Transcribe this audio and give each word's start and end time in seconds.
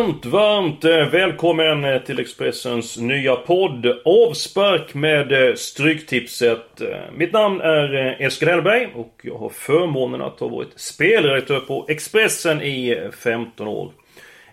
Varmt, 0.00 0.26
varmt 0.26 0.84
eh, 0.84 1.08
välkommen 1.08 1.84
eh, 1.84 2.02
till 2.02 2.20
Expressens 2.20 2.96
nya 2.98 3.36
podd 3.36 3.86
Avspark 4.04 4.94
med 4.94 5.48
eh, 5.48 5.54
Stryktipset. 5.54 6.82
Mitt 7.16 7.32
namn 7.32 7.60
är 7.60 8.16
Eskil 8.20 8.48
Hellberg 8.48 8.88
och 8.94 9.20
jag 9.22 9.38
har 9.38 9.48
förmånen 9.48 10.22
att 10.22 10.40
ha 10.40 10.48
varit 10.48 10.80
spelredaktör 10.80 11.60
på 11.60 11.86
Expressen 11.88 12.62
i 12.62 13.08
15 13.12 13.68
år. 13.68 13.92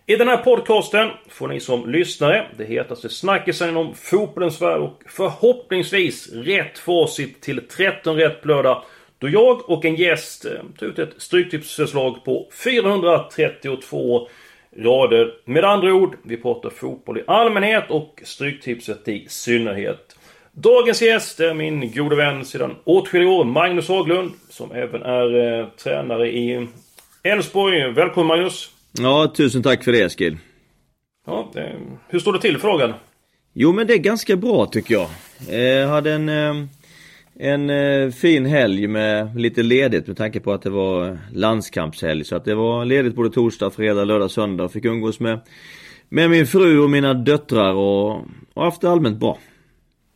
I 0.05 0.15
den 0.15 0.27
här 0.27 0.37
podcasten 0.37 1.09
får 1.29 1.47
ni 1.47 1.59
som 1.59 1.89
lyssnare 1.89 2.47
det 2.57 2.65
hetaste 2.65 3.09
snackisen 3.09 3.69
inom 3.69 3.95
fotbollens 3.95 4.61
värld 4.61 4.79
och 4.79 5.03
förhoppningsvis 5.05 6.29
rätt 6.33 6.79
facit 6.79 7.41
till 7.41 7.67
13 7.67 8.15
rätt 8.15 8.41
på 8.41 8.47
lördag 8.47 8.83
då 9.17 9.29
jag 9.29 9.69
och 9.69 9.85
en 9.85 9.95
gäst 9.95 10.45
tar 10.79 10.85
ut 10.85 10.99
ett 10.99 11.13
Stryktipsförslag 11.17 12.25
på 12.25 12.49
432 12.63 14.27
rader. 14.77 15.33
Med 15.45 15.63
andra 15.63 15.93
ord, 15.93 16.17
vi 16.23 16.37
pratar 16.37 16.69
fotboll 16.69 17.17
i 17.17 17.23
allmänhet 17.27 17.83
och 17.89 18.21
Stryktipset 18.23 19.07
i 19.07 19.25
synnerhet. 19.29 20.15
Dagens 20.51 21.01
gäst 21.01 21.39
är 21.39 21.53
min 21.53 21.91
gode 21.91 22.15
vän 22.15 22.45
sedan 22.45 22.75
åtskilliga 22.83 23.29
år, 23.29 23.45
Magnus 23.45 23.87
Haglund, 23.87 24.31
som 24.49 24.71
även 24.71 25.01
är 25.01 25.59
eh, 25.59 25.67
tränare 25.67 26.31
i 26.31 26.67
Elfsborg. 27.23 27.91
Välkommen 27.91 28.27
Magnus! 28.27 28.69
Ja, 28.99 29.33
tusen 29.37 29.63
tack 29.63 29.83
för 29.83 29.91
det 29.91 30.01
Eskil. 30.01 30.37
Ja, 31.27 31.51
det, 31.53 31.75
hur 32.07 32.19
står 32.19 32.33
det 32.33 32.39
till 32.39 32.57
frågan? 32.57 32.93
Jo 33.53 33.71
men 33.71 33.87
det 33.87 33.93
är 33.93 33.97
ganska 33.97 34.35
bra 34.35 34.65
tycker 34.65 34.93
jag. 34.93 35.09
Jag 35.49 35.81
eh, 35.81 35.89
hade 35.89 36.13
en 36.13 36.29
eh, 36.29 36.53
en 37.39 37.69
eh, 37.69 38.09
fin 38.09 38.45
helg 38.45 38.87
med 38.87 39.39
lite 39.39 39.63
ledigt 39.63 40.07
med 40.07 40.17
tanke 40.17 40.39
på 40.39 40.53
att 40.53 40.61
det 40.61 40.69
var 40.69 41.17
landskampshelg. 41.33 42.23
Så 42.23 42.35
att 42.35 42.45
det 42.45 42.55
var 42.55 42.85
ledigt 42.85 43.15
både 43.15 43.29
torsdag, 43.29 43.69
fredag, 43.69 44.03
lördag, 44.03 44.31
söndag. 44.31 44.69
Fick 44.69 44.85
umgås 44.85 45.19
med, 45.19 45.39
med 46.09 46.29
min 46.29 46.47
fru 46.47 46.79
och 46.79 46.89
mina 46.89 47.13
döttrar 47.13 47.73
och, 47.73 48.21
och 48.53 48.63
haft 48.63 48.81
det 48.81 48.89
allmänt 48.89 49.19
bra. 49.19 49.37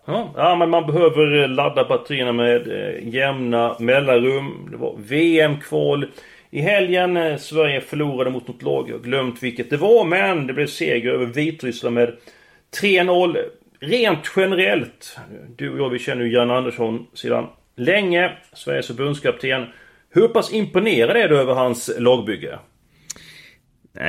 Ja, 0.06 0.34
ja, 0.36 0.56
men 0.56 0.70
man 0.70 0.88
behöver 0.88 1.42
eh, 1.42 1.50
ladda 1.50 1.86
batterierna 1.86 2.34
med 2.34 2.68
eh, 2.68 3.14
jämna 3.14 3.76
mellanrum. 3.80 4.68
Det 4.72 4.78
var 4.78 4.96
VM-kval 4.98 6.06
i 6.50 6.62
helgen. 6.62 7.18
Eh, 7.18 7.38
Sverige 7.38 7.82
förlorade 7.82 8.30
mot 8.30 8.48
något 8.48 8.62
lag. 8.62 8.90
Jag 8.90 8.94
har 8.94 9.04
glömt 9.04 9.44
vilket 9.44 9.70
det 9.70 9.78
var. 9.78 10.06
Men 10.06 10.48
det 10.48 10.54
blev 10.54 10.68
seger 10.68 11.10
över 11.10 11.26
Vitryssland 11.26 11.96
med 11.96 12.14
3-0. 12.82 13.38
Rent 13.84 14.32
generellt, 14.36 15.18
du 15.58 15.70
och 15.70 15.80
jag 15.80 15.90
vi 15.90 16.00
känner 16.00 16.24
ju 16.24 16.34
Jan 16.34 16.52
Andersson 16.52 17.08
sedan 17.14 17.48
länge. 17.76 18.32
Sveriges 18.54 18.88
förbundskapten. 18.88 19.66
Hur 20.10 20.28
pass 20.28 20.54
imponerad 20.54 21.18
är 21.18 21.30
du 21.30 21.38
över 21.38 21.54
hans 21.54 21.92
lagbygge? 22.00 22.60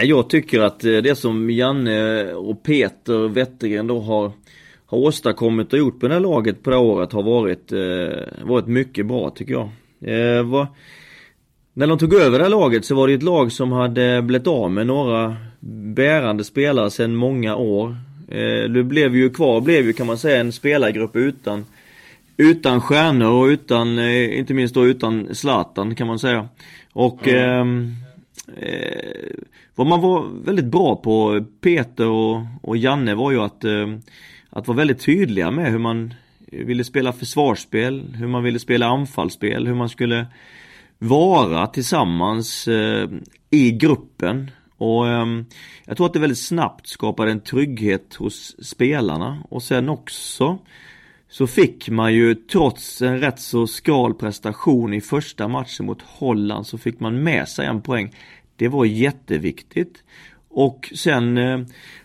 Jag 0.03 0.31
tycker 0.31 0.61
att 0.61 0.85
eh, 0.85 0.97
det 0.97 1.19
som 1.19 1.51
Janne 1.51 2.33
och 2.35 2.63
Peter 2.63 3.29
Wettergren 3.29 3.87
då 3.87 4.01
har, 4.01 4.33
har 4.87 4.99
åstadkommit 4.99 5.73
och 5.73 5.79
gjort 5.79 6.01
på 6.01 6.09
det 6.09 6.15
här 6.15 6.21
laget 6.21 6.63
på 6.63 6.71
det 6.71 6.77
här 6.77 6.85
året 6.85 7.13
har 7.13 7.23
varit, 7.23 7.73
eh, 7.73 8.47
varit 8.47 8.67
mycket 8.67 9.07
bra 9.07 9.31
tycker 9.31 9.53
jag. 9.53 9.69
Eh, 10.01 10.43
var, 10.43 10.67
när 11.73 11.87
de 11.87 11.99
tog 11.99 12.15
över 12.15 12.39
det 12.39 12.45
här 12.45 12.51
laget 12.51 12.85
så 12.85 12.95
var 12.95 13.09
det 13.09 13.15
ett 13.15 13.23
lag 13.23 13.53
som 13.53 13.73
hade 13.73 14.23
blivit 14.23 14.47
av 14.47 14.71
med 14.71 14.87
några 14.87 15.37
bärande 15.95 16.45
spelare 16.45 16.91
sedan 16.91 17.17
många 17.17 17.57
år. 17.57 17.97
Eh, 18.33 18.71
det 18.71 18.85
blev 18.85 19.17
ju 19.17 19.31
kvar, 19.31 19.61
blev 19.61 19.87
ju 19.87 19.93
kan 19.93 20.07
man 20.07 20.19
säga 20.19 20.41
en 20.41 20.53
spelargrupp 20.53 21.17
utan 21.17 21.65
utan 22.37 22.81
stjärnor 22.81 23.31
och 23.31 23.47
utan, 23.47 23.99
eh, 23.99 24.39
inte 24.39 24.55
minst 24.55 24.75
då 24.75 24.87
utan 24.87 25.35
Zlatan 25.35 25.95
kan 25.95 26.07
man 26.07 26.19
säga. 26.19 26.49
Och 26.93 27.29
mm. 27.29 27.95
eh, 28.57 29.37
vad 29.75 29.87
man 29.87 30.01
var 30.01 30.45
väldigt 30.45 30.65
bra 30.65 30.97
på, 30.97 31.45
Peter 31.61 32.09
och, 32.09 32.41
och 32.63 32.77
Janne 32.77 33.15
var 33.15 33.31
ju 33.31 33.41
att, 33.41 33.65
eh, 33.65 33.87
att 34.51 34.69
vara 34.69 34.77
väldigt 34.77 35.01
tydliga 35.01 35.51
med 35.51 35.71
hur 35.71 35.79
man 35.79 36.15
ville 36.47 36.85
spela 36.85 37.13
försvarsspel, 37.13 38.15
hur 38.15 38.27
man 38.27 38.43
ville 38.43 38.59
spela 38.59 38.87
anfallsspel, 38.87 39.67
hur 39.67 39.75
man 39.75 39.89
skulle 39.89 40.27
vara 40.99 41.67
tillsammans 41.67 42.69
i 43.51 43.71
gruppen. 43.71 44.51
Och 44.83 45.09
ehm, 45.09 45.45
jag 45.85 45.97
tror 45.97 46.07
att 46.07 46.13
det 46.13 46.19
väldigt 46.19 46.39
snabbt 46.39 46.87
skapade 46.87 47.31
en 47.31 47.41
trygghet 47.41 48.15
hos 48.15 48.67
spelarna 48.67 49.43
och 49.49 49.63
sen 49.63 49.89
också 49.89 50.59
så 51.29 51.47
fick 51.47 51.89
man 51.89 52.15
ju 52.15 52.35
trots 52.35 53.03
en 53.03 53.21
rätt 53.21 53.41
så 53.41 53.67
skral 53.67 54.15
prestation 54.15 54.95
i 54.95 55.01
första 55.01 55.49
matchen 55.49 55.87
mot 55.87 56.03
Holland 56.03 56.67
så 56.67 56.79
fick 56.79 57.01
man 57.01 57.23
med 57.23 57.49
sig 57.49 57.67
en 57.67 57.83
poäng. 57.83 58.15
Det 58.57 58.69
var 58.69 58.85
jätteviktigt. 58.85 60.03
Och 60.49 60.93
sen 60.95 61.39
eh, 61.39 61.61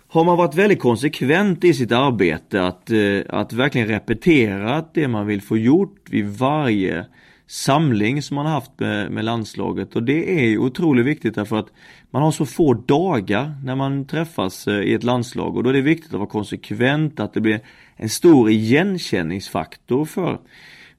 har 0.08 0.24
man 0.24 0.38
varit 0.38 0.56
väldigt 0.56 0.80
konsekvent 0.80 1.64
i 1.64 1.74
sitt 1.74 1.92
arbete 1.92 2.64
att, 2.64 2.90
eh, 2.90 3.20
att 3.30 3.54
verkligen 3.54 3.88
repetera 3.88 4.86
det 4.94 5.08
man 5.08 5.28
vill 5.28 5.42
få 5.42 5.58
gjort 5.58 6.10
vid 6.10 6.26
varje 6.26 7.06
samling 7.48 8.22
som 8.22 8.36
man 8.36 8.46
har 8.46 8.54
haft 8.54 8.80
med, 8.80 9.12
med 9.12 9.26
landslaget. 9.26 9.96
Och 9.96 10.04
det 10.04 10.40
är 10.40 10.46
ju 10.46 10.58
otroligt 10.58 11.06
viktigt 11.06 11.36
därför 11.36 11.60
att 11.60 11.68
man 12.12 12.22
har 12.22 12.32
så 12.32 12.46
få 12.46 12.74
dagar 12.74 13.54
när 13.64 13.76
man 13.76 14.06
träffas 14.06 14.68
eh, 14.68 14.82
i 14.82 14.94
ett 14.94 15.04
landslag. 15.04 15.58
Och 15.58 15.64
då 15.64 15.70
är 15.70 15.74
det 15.74 15.82
viktigt 15.82 16.14
att 16.14 16.20
vara 16.20 16.30
konsekvent, 16.30 17.20
att 17.20 17.34
det 17.34 17.42
blir 17.42 17.60
en 17.96 18.10
stor 18.10 18.50
igenkänningsfaktor 18.50 20.06
för 20.06 20.40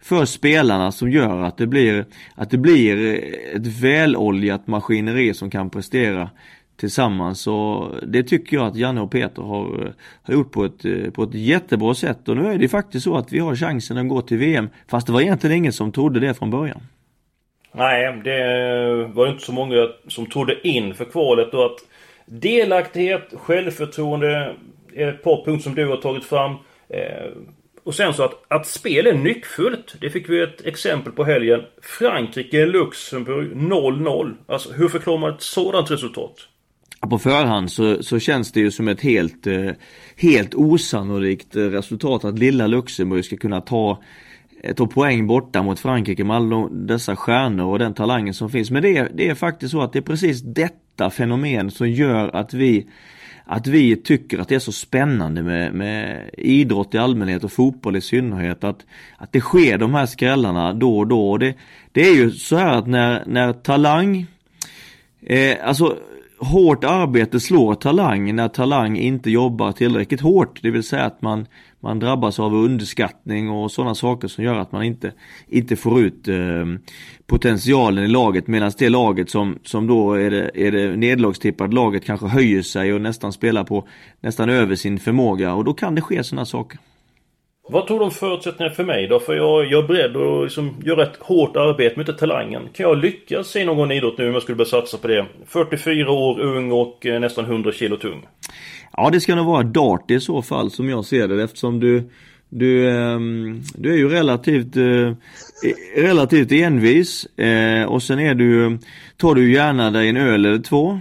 för 0.00 0.24
spelarna 0.24 0.92
som 0.92 1.10
gör 1.10 1.42
att 1.42 1.56
det 1.56 1.66
blir 1.66 2.06
att 2.34 2.50
det 2.50 2.58
blir 2.58 3.14
ett 3.54 3.66
väloljat 3.66 4.66
maskineri 4.66 5.34
som 5.34 5.50
kan 5.50 5.70
prestera 5.70 6.30
tillsammans 6.78 7.46
och 7.46 7.94
det 8.06 8.22
tycker 8.22 8.56
jag 8.56 8.66
att 8.66 8.76
Janne 8.76 9.00
och 9.00 9.10
Peter 9.10 9.42
har, 9.42 9.92
har 10.22 10.34
gjort 10.34 10.52
på 10.52 10.64
ett, 10.64 11.14
på 11.14 11.22
ett 11.22 11.34
jättebra 11.34 11.94
sätt 11.94 12.28
och 12.28 12.36
nu 12.36 12.52
är 12.52 12.58
det 12.58 12.68
faktiskt 12.68 13.04
så 13.04 13.16
att 13.16 13.32
vi 13.32 13.38
har 13.38 13.56
chansen 13.56 13.98
att 13.98 14.08
gå 14.08 14.22
till 14.22 14.38
VM 14.38 14.68
fast 14.90 15.06
det 15.06 15.12
var 15.12 15.20
egentligen 15.20 15.56
ingen 15.56 15.72
som 15.72 15.92
trodde 15.92 16.20
det 16.20 16.34
från 16.34 16.50
början. 16.50 16.80
Nej, 17.72 18.20
det 18.24 19.10
var 19.12 19.28
inte 19.28 19.44
så 19.44 19.52
många 19.52 19.88
som 20.08 20.26
trodde 20.26 20.68
in 20.68 20.94
för 20.94 21.04
kvalet 21.04 21.54
och 21.54 21.64
att 21.64 21.78
delaktighet, 22.26 23.34
självförtroende 23.36 24.54
är 24.94 25.08
ett 25.08 25.22
par 25.22 25.44
punkter 25.44 25.62
som 25.62 25.74
du 25.74 25.86
har 25.86 25.96
tagit 25.96 26.24
fram. 26.24 26.56
Eh, 26.88 27.30
och 27.84 27.94
sen 27.94 28.14
så 28.14 28.22
att, 28.22 28.44
att 28.48 28.66
spel 28.66 29.06
är 29.06 29.14
nyckfullt. 29.14 29.94
Det 30.00 30.10
fick 30.10 30.28
vi 30.28 30.42
ett 30.42 30.66
exempel 30.66 31.12
på 31.12 31.24
helgen. 31.24 31.60
Frankrike, 31.82 32.66
Luxemburg 32.66 33.52
0-0. 33.52 34.34
Alltså 34.46 34.72
hur 34.72 34.88
förklarar 34.88 35.18
man 35.18 35.34
ett 35.34 35.42
sådant 35.42 35.90
resultat? 35.90 36.48
På 37.00 37.18
förhand 37.18 37.70
så, 37.70 38.02
så 38.02 38.18
känns 38.18 38.52
det 38.52 38.60
ju 38.60 38.70
som 38.70 38.88
ett 38.88 39.00
helt, 39.00 39.46
eh, 39.46 39.70
helt 40.16 40.54
osannolikt 40.54 41.56
eh, 41.56 41.62
resultat 41.62 42.24
att 42.24 42.38
lilla 42.38 42.66
Luxemburg 42.66 43.24
ska 43.24 43.36
kunna 43.36 43.60
ta 43.60 44.02
ta 44.76 44.86
poäng 44.86 45.26
borta 45.26 45.62
mot 45.62 45.80
Frankrike 45.80 46.24
med 46.24 46.36
alla 46.36 46.68
dessa 46.68 47.16
stjärnor 47.16 47.64
och 47.66 47.78
den 47.78 47.94
talangen 47.94 48.34
som 48.34 48.50
finns. 48.50 48.70
Men 48.70 48.82
det 48.82 48.96
är, 48.96 49.10
det 49.14 49.28
är 49.28 49.34
faktiskt 49.34 49.72
så 49.72 49.82
att 49.82 49.92
det 49.92 49.98
är 49.98 50.02
precis 50.02 50.40
detta 50.42 51.10
fenomen 51.10 51.70
som 51.70 51.90
gör 51.90 52.36
att 52.36 52.54
vi 52.54 52.86
att 53.50 53.66
vi 53.66 53.96
tycker 53.96 54.38
att 54.38 54.48
det 54.48 54.54
är 54.54 54.58
så 54.58 54.72
spännande 54.72 55.42
med, 55.42 55.74
med 55.74 56.30
idrott 56.38 56.94
i 56.94 56.98
allmänhet 56.98 57.44
och 57.44 57.52
fotboll 57.52 57.96
i 57.96 58.00
synnerhet. 58.00 58.64
Att, 58.64 58.86
att 59.16 59.32
det 59.32 59.40
sker 59.40 59.78
de 59.78 59.94
här 59.94 60.06
skrällarna 60.06 60.72
då 60.72 60.98
och 60.98 61.06
då. 61.06 61.30
Och 61.30 61.38
det, 61.38 61.54
det 61.92 62.08
är 62.08 62.14
ju 62.14 62.30
så 62.30 62.56
här 62.56 62.78
att 62.78 62.86
när, 62.86 63.22
när 63.26 63.52
talang 63.52 64.26
eh, 65.26 65.56
Alltså 65.62 65.98
hårt 66.38 66.84
arbete 66.84 67.40
slår 67.40 67.74
talang 67.74 68.36
när 68.36 68.48
talang 68.48 68.96
inte 68.96 69.30
jobbar 69.30 69.72
tillräckligt 69.72 70.20
hårt. 70.20 70.62
Det 70.62 70.70
vill 70.70 70.82
säga 70.82 71.04
att 71.04 71.22
man, 71.22 71.46
man 71.80 71.98
drabbas 71.98 72.40
av 72.40 72.54
underskattning 72.54 73.50
och 73.50 73.70
sådana 73.70 73.94
saker 73.94 74.28
som 74.28 74.44
gör 74.44 74.54
att 74.54 74.72
man 74.72 74.82
inte, 74.82 75.12
inte 75.48 75.76
får 75.76 76.00
ut 76.00 76.28
eh, 76.28 76.36
potentialen 77.26 78.04
i 78.04 78.08
laget. 78.08 78.46
Medan 78.46 78.72
det 78.78 78.88
laget 78.88 79.30
som, 79.30 79.58
som 79.64 79.86
då 79.86 80.12
är 80.12 80.30
det, 80.30 80.50
är 80.54 80.72
det 80.72 80.96
nedlagstippade 80.96 81.74
laget 81.74 82.04
kanske 82.04 82.26
höjer 82.26 82.62
sig 82.62 82.92
och 82.92 83.00
nästan 83.00 83.32
spelar 83.32 83.64
på 83.64 83.88
nästan 84.20 84.50
över 84.50 84.74
sin 84.74 84.98
förmåga. 84.98 85.54
Och 85.54 85.64
då 85.64 85.74
kan 85.74 85.94
det 85.94 86.00
ske 86.00 86.24
sådana 86.24 86.44
saker. 86.44 86.78
Vad 87.70 87.86
tror 87.86 87.98
du 87.98 88.04
om 88.04 88.10
förutsättningarna 88.10 88.74
för 88.74 88.84
mig 88.84 89.06
då? 89.06 89.20
För 89.20 89.34
jag, 89.34 89.66
jag 89.66 89.84
är 89.84 89.88
beredd 89.88 90.16
att 90.16 90.42
liksom 90.44 90.74
göra 90.84 91.02
ett 91.02 91.16
hårt 91.20 91.56
arbete 91.56 91.96
med 91.96 92.08
inte 92.08 92.20
talangen. 92.20 92.62
Kan 92.72 92.88
jag 92.88 92.98
lyckas 92.98 93.56
i 93.56 93.64
någon 93.64 93.92
idrott 93.92 94.18
nu 94.18 94.28
om 94.28 94.32
jag 94.32 94.42
skulle 94.42 94.56
börja 94.56 94.68
satsa 94.68 94.98
på 94.98 95.08
det? 95.08 95.26
44 95.46 96.10
år, 96.10 96.40
ung 96.40 96.72
och 96.72 97.06
eh, 97.06 97.20
nästan 97.20 97.44
100 97.44 97.72
kilo 97.72 97.96
tung. 97.96 98.26
Ja 98.92 99.10
det 99.10 99.20
ska 99.20 99.34
nog 99.34 99.46
vara 99.46 99.62
dart 99.62 100.10
i 100.10 100.20
så 100.20 100.42
fall 100.42 100.70
som 100.70 100.88
jag 100.88 101.04
ser 101.04 101.28
det 101.28 101.42
eftersom 101.42 101.80
du 101.80 102.10
Du, 102.50 102.90
ehm, 102.90 103.62
du 103.74 103.92
är 103.92 103.96
ju 103.96 104.08
relativt, 104.08 104.76
eh, 104.76 105.12
relativt 105.96 106.52
envis 106.52 107.26
eh, 107.38 107.84
och 107.84 108.02
sen 108.02 108.18
är 108.18 108.34
du, 108.34 108.78
tar 109.16 109.34
du 109.34 109.52
gärna 109.52 109.90
dig 109.90 110.08
en 110.08 110.16
öl 110.16 110.46
eller 110.46 110.58
två. 110.62 111.00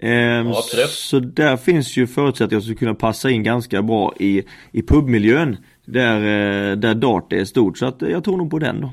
Ehm, 0.00 0.46
ja, 0.46 0.62
så 0.88 1.18
där 1.18 1.56
finns 1.56 1.96
ju 1.96 2.06
förutsättningar 2.06 2.60
att 2.60 2.66
du 2.66 2.74
kunna 2.74 2.94
passa 2.94 3.30
in 3.30 3.42
ganska 3.42 3.82
bra 3.82 4.14
i, 4.18 4.42
i 4.72 4.82
pubmiljön. 4.82 5.56
Där, 5.84 6.16
eh, 6.16 6.76
där 6.76 6.94
dart 6.94 7.32
är 7.32 7.44
stort. 7.44 7.78
Så 7.78 7.86
att 7.86 8.02
eh, 8.02 8.08
jag 8.08 8.24
tror 8.24 8.36
nog 8.36 8.50
på 8.50 8.58
den 8.58 8.80
då. 8.80 8.90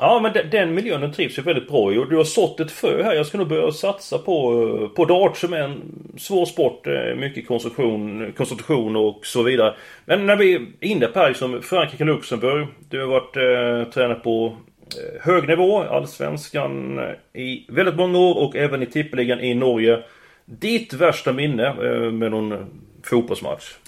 Ja 0.00 0.20
men 0.22 0.32
den, 0.32 0.50
den 0.50 0.74
miljön 0.74 1.00
den 1.00 1.12
trivs 1.12 1.38
ju 1.38 1.42
väldigt 1.42 1.68
bra 1.68 1.92
i 1.92 1.98
och 1.98 2.10
du 2.10 2.16
har 2.16 2.24
sått 2.24 2.60
ett 2.60 2.70
frö 2.70 3.02
här. 3.02 3.14
Jag 3.14 3.26
ska 3.26 3.38
nog 3.38 3.48
börja 3.48 3.72
satsa 3.72 4.18
på, 4.18 4.52
eh, 4.82 4.88
på 4.88 5.04
dart 5.04 5.36
som 5.36 5.52
är 5.52 5.58
en 5.58 5.82
svår 6.18 6.46
sport. 6.46 6.86
Mycket 7.16 7.48
konstruktion, 7.48 8.32
konstitution 8.36 8.96
och 8.96 9.26
så 9.26 9.42
vidare. 9.42 9.74
Men 10.04 10.26
när 10.26 10.36
vi 10.36 10.54
är 10.54 10.66
inne 10.80 11.06
på 11.06 11.18
här 11.18 11.28
liksom 11.28 11.62
Frankrike, 11.62 12.04
Luxemburg. 12.04 12.66
Du 12.88 13.00
har 13.00 13.06
varit 13.06 13.36
eh, 13.36 13.92
tränare 13.92 14.18
på 14.18 14.56
eh, 14.96 15.22
hög 15.22 15.48
nivå, 15.48 15.82
allsvenskan 15.82 17.00
i 17.32 17.66
väldigt 17.68 17.96
många 17.96 18.18
år 18.18 18.38
och 18.38 18.56
även 18.56 18.82
i 18.82 18.86
tippeligan 18.86 19.40
i 19.40 19.54
Norge. 19.54 19.98
Ditt 20.44 20.92
värsta 20.92 21.32
minne 21.32 21.66
eh, 21.66 22.12
med 22.12 22.30
någon 22.30 22.66
fotbollsmatch? 23.02 23.81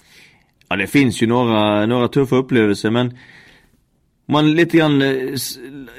Ja 0.69 0.75
det 0.75 0.87
finns 0.87 1.23
ju 1.23 1.27
några, 1.27 1.85
några 1.85 2.07
tuffa 2.07 2.35
upplevelser 2.35 2.91
men 2.91 3.13
man 4.27 4.51
lite 4.51 4.77
grann, 4.77 5.01
eh, 5.01 5.35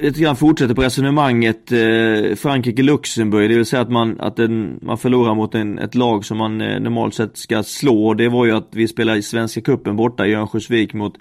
lite 0.00 0.20
grann 0.20 0.36
fortsätter 0.36 0.74
på 0.74 0.82
resonemanget 0.82 1.72
eh, 1.72 2.36
Frankrike-Luxemburg, 2.36 3.48
det 3.48 3.56
vill 3.56 3.66
säga 3.66 3.82
att 3.82 3.90
man, 3.90 4.20
att 4.20 4.38
en, 4.38 4.78
man 4.82 4.98
förlorar 4.98 5.34
mot 5.34 5.54
en, 5.54 5.78
ett 5.78 5.94
lag 5.94 6.24
som 6.24 6.38
man 6.38 6.60
eh, 6.60 6.80
normalt 6.80 7.14
sett 7.14 7.36
ska 7.36 7.62
slå. 7.62 8.14
Det 8.14 8.28
var 8.28 8.46
ju 8.46 8.52
att 8.52 8.68
vi 8.70 8.88
spelade 8.88 9.18
i 9.18 9.22
Svenska 9.22 9.60
Kuppen 9.60 9.96
borta 9.96 10.26
i 10.26 10.34
Örnsköldsvik 10.34 10.94
mot 10.94 11.14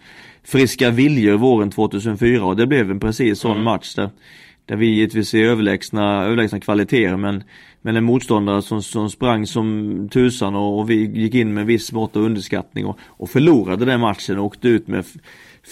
Friska 0.44 0.90
Viljor 0.90 1.38
våren 1.38 1.72
2004 1.72 2.46
och 2.46 2.56
det 2.56 2.68
blev 2.68 2.92
en 2.92 3.00
precis 3.00 3.40
sån 3.40 3.52
mm. 3.52 3.64
match 3.64 3.96
där, 3.96 4.10
där 4.66 4.76
vi 4.76 4.86
givetvis 4.86 5.34
är 5.34 5.44
överlägsna, 5.44 6.24
överlägsna 6.24 6.60
kvaliteter 6.60 7.18
men, 7.18 7.44
men 7.86 7.96
en 7.96 8.04
motståndare 8.04 8.62
som, 8.62 8.84
som 8.84 9.10
sprang 9.10 9.48
som 9.48 10.10
tusan 10.10 10.56
och, 10.56 10.80
och 10.80 10.90
vi 10.90 10.96
gick 10.96 11.34
in 11.34 11.54
med 11.54 11.66
viss 11.66 11.92
mått 11.92 12.16
av 12.16 12.24
underskattning 12.24 12.86
och, 12.86 13.00
och 13.02 13.30
förlorade 13.30 13.86
den 13.86 14.00
matchen 14.00 14.40
och 14.40 14.46
åkte 14.46 14.68
ut 14.68 14.88
med 14.88 15.06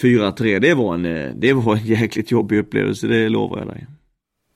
4-3, 0.02 0.58
det 0.58 0.74
var 0.74 0.94
en, 0.94 1.06
eh, 1.06 1.30
det 1.34 1.52
var 1.52 1.76
en 1.76 1.84
jäkligt 1.84 2.30
jobbig 2.30 2.58
upplevelse, 2.58 3.06
det 3.06 3.28
lovar 3.28 3.58
jag 3.58 3.68
dig. 3.68 3.86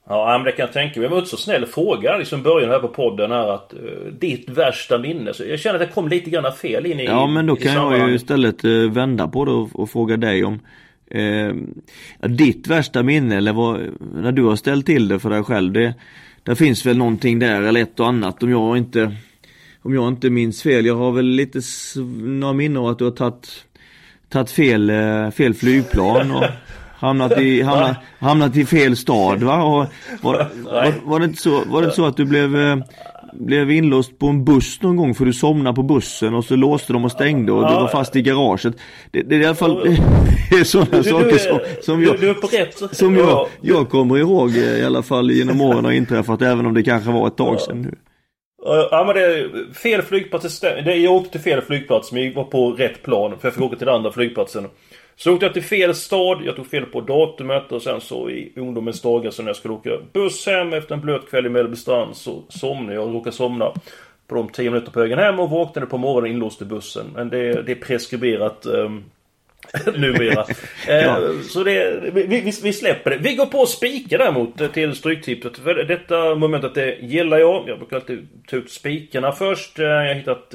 Ja, 0.09 0.39
men 0.39 0.45
det 0.45 0.53
kan 0.53 0.65
jag 0.65 0.73
tänka 0.73 1.01
mig. 1.01 1.05
Jag 1.05 1.11
var 1.11 1.19
inte 1.19 1.31
så 1.31 1.37
snäll 1.37 1.67
fråga 1.67 2.17
liksom 2.17 2.43
början 2.43 2.71
här 2.71 2.79
på 2.79 2.89
podden 2.89 3.31
här 3.31 3.49
att 3.49 3.75
uh, 3.75 4.13
ditt 4.13 4.49
värsta 4.49 4.99
minne. 4.99 5.35
Så 5.35 5.45
jag 5.45 5.61
känner 5.61 5.75
att 5.75 5.87
jag 5.87 5.95
kom 5.95 6.09
lite 6.09 6.31
grann 6.31 6.53
fel 6.53 6.87
in 6.87 7.01
i 7.01 7.05
Ja, 7.05 7.27
men 7.27 7.47
då 7.47 7.57
kan 7.57 7.75
jag 7.75 8.09
ju 8.09 8.15
istället 8.15 8.65
uh, 8.65 8.91
vända 8.91 9.29
på 9.29 9.45
det 9.45 9.51
och, 9.51 9.81
och 9.81 9.91
fråga 9.91 10.17
dig 10.17 10.45
om 10.45 10.61
uh, 11.15 11.55
ditt 12.29 12.67
värsta 12.67 13.03
minne 13.03 13.37
eller 13.37 13.53
vad, 13.53 13.81
när 14.15 14.33
du 14.33 14.43
har 14.43 14.57
ställt 14.57 14.87
till 14.87 15.09
det 15.09 15.19
för 15.19 15.31
dig 15.31 15.45
själv. 15.45 15.73
Det, 15.73 15.95
det 16.49 16.57
finns 16.57 16.87
väl 16.87 16.99
någonting 16.99 17.39
där 17.39 17.63
eller 17.63 17.83
ett 17.83 18.01
och 18.01 18.09
annat 18.09 18.43
om 18.43 18.51
jag 18.51 18.77
inte 18.77 19.17
om 19.83 19.95
jag 19.95 20.09
inte 20.09 20.31
minns 20.31 20.63
fel. 20.63 20.87
Jag 20.87 20.97
har 20.97 21.13
väl 21.13 21.27
lite 21.27 21.61
några 22.23 22.53
minnen 22.53 22.77
av 22.77 22.87
att 22.87 22.99
du 22.99 23.05
har 23.05 23.11
tagit 23.11 23.65
tagit 24.29 24.51
fel, 24.51 24.91
eh, 24.91 25.31
fel 25.31 25.55
flygplan 25.55 26.31
och 26.31 26.45
hamnat 26.97 27.39
i, 27.39 27.63
hamnat, 27.63 27.97
hamnat 28.19 28.57
i 28.57 28.67
fel 28.67 28.97
stad 28.97 29.43
va? 29.43 29.63
Och 29.63 29.87
var, 30.23 30.35
var, 30.65 30.95
var, 31.05 31.19
det 31.19 31.25
inte 31.25 31.43
så, 31.43 31.65
var 31.65 31.81
det 31.81 31.85
inte 31.85 31.97
så 31.97 32.07
att 32.07 32.17
du 32.17 32.25
blev, 32.25 32.57
eh, 32.57 32.79
blev 33.33 33.71
inlåst 33.71 34.19
på 34.19 34.27
en 34.27 34.45
buss 34.45 34.83
någon 34.83 34.97
gång 34.97 35.15
för 35.15 35.25
du 35.25 35.33
somnade 35.33 35.77
på 35.77 35.83
bussen 35.83 36.35
och 36.35 36.45
så 36.45 36.57
låste 36.57 36.93
de 36.93 37.05
och 37.05 37.13
stängde 37.13 37.53
och 37.53 37.69
du 37.69 37.75
var 37.75 37.89
fast 37.89 38.17
i 38.17 38.23
garaget. 38.23 38.77
Det, 39.11 39.23
det 39.23 39.37
är 39.37 39.41
i 39.41 39.47
alla 39.47 39.55
fall 39.55 39.97
sådana 40.65 41.03
saker 41.03 41.39
som, 41.39 41.59
som 41.83 42.03
jag, 42.03 42.21
du, 42.21 42.35
du 42.35 42.95
som 42.95 43.17
jag, 43.17 43.49
jag 43.61 43.89
kommer 43.89 44.19
ihåg 44.19 44.57
eh, 44.57 44.79
i 44.79 44.85
alla 44.85 45.03
fall 45.03 45.31
genom 45.31 45.61
åren 45.61 45.85
har 45.85 45.93
inträffat 45.93 46.43
även 46.43 46.67
om 46.67 46.75
det 46.75 46.83
kanske 46.83 47.11
var 47.11 47.27
ett 47.27 47.37
tag 47.37 47.61
sedan 47.61 47.83
nu. 47.83 47.95
Ja 48.91 49.05
men 49.07 49.15
det 49.15 49.23
är 49.23 49.73
fel 49.75 50.03
flygplats. 50.03 50.61
Det, 50.61 50.95
jag 50.95 51.15
åkte 51.15 51.31
till 51.31 51.41
fel 51.41 51.61
flygplats 51.61 52.13
men 52.13 52.25
jag 52.25 52.33
var 52.33 52.45
på 52.45 52.71
rätt 52.71 53.03
plan. 53.03 53.39
För 53.39 53.49
jag 53.49 53.55
fick 53.55 53.63
åka 53.63 53.77
till 53.77 53.87
den 53.87 53.95
andra 53.95 54.13
flygplatsen. 54.13 54.67
Så 55.17 55.33
åkte 55.33 55.47
jag 55.47 55.53
till 55.53 55.63
fel 55.63 55.95
stad. 55.95 56.43
Jag 56.45 56.57
tog 56.57 56.67
fel 56.67 56.85
på 56.85 57.01
datumet 57.01 57.73
och 57.73 57.83
sen 57.83 58.01
så 58.01 58.31
i 58.31 58.53
ungdomens 58.57 59.03
dagar 59.03 59.31
så 59.31 59.43
när 59.43 59.49
jag 59.49 59.57
skulle 59.57 59.75
åka 59.75 59.91
buss 60.13 60.47
hem 60.47 60.73
efter 60.73 60.95
en 60.95 61.01
blöt 61.01 61.31
kväll 61.31 61.47
i 61.47 61.49
Mellbystrand 61.49 62.17
så 62.17 62.43
somnade 62.49 62.95
jag 62.95 63.07
och 63.07 63.13
råkade 63.13 63.37
somna. 63.37 63.73
På 64.27 64.35
de 64.35 64.49
10 64.49 64.71
minuter 64.71 64.93
på 64.93 65.01
vägen 65.01 65.19
hem 65.19 65.41
och 65.41 65.51
vaknade 65.51 65.87
på 65.87 65.99
morgonen 65.99 66.31
inlåst 66.31 66.63
i 66.63 66.65
bussen. 66.65 67.07
Men 67.15 67.29
det, 67.29 67.63
det 67.63 67.73
är 67.73 67.77
preskriberat. 67.77 68.67
Um, 68.67 69.05
numera. 69.97 70.45
ja. 70.89 70.95
eh, 70.95 71.41
så 71.41 71.65
det, 71.65 72.01
vi, 72.13 72.53
vi, 72.63 72.73
släpper 72.73 73.11
det. 73.11 73.17
Vi 73.17 73.35
går 73.35 73.47
på 73.47 73.67
spika 73.67 74.19
däremot 74.19 74.61
eh, 74.61 74.69
till 74.69 74.95
Stryktipset. 74.95 75.59
För 75.59 75.75
detta 75.75 76.35
momentet 76.35 76.75
det 76.75 76.99
gillar 77.01 77.39
jag. 77.39 77.69
Jag 77.69 77.79
brukar 77.79 77.97
alltid 77.97 78.29
ta 78.47 78.57
ut 78.57 78.71
spikarna 78.71 79.33
först. 79.33 79.79
Eh, 79.79 79.85
jag 79.85 80.07
har 80.07 80.15
hittat 80.15 80.55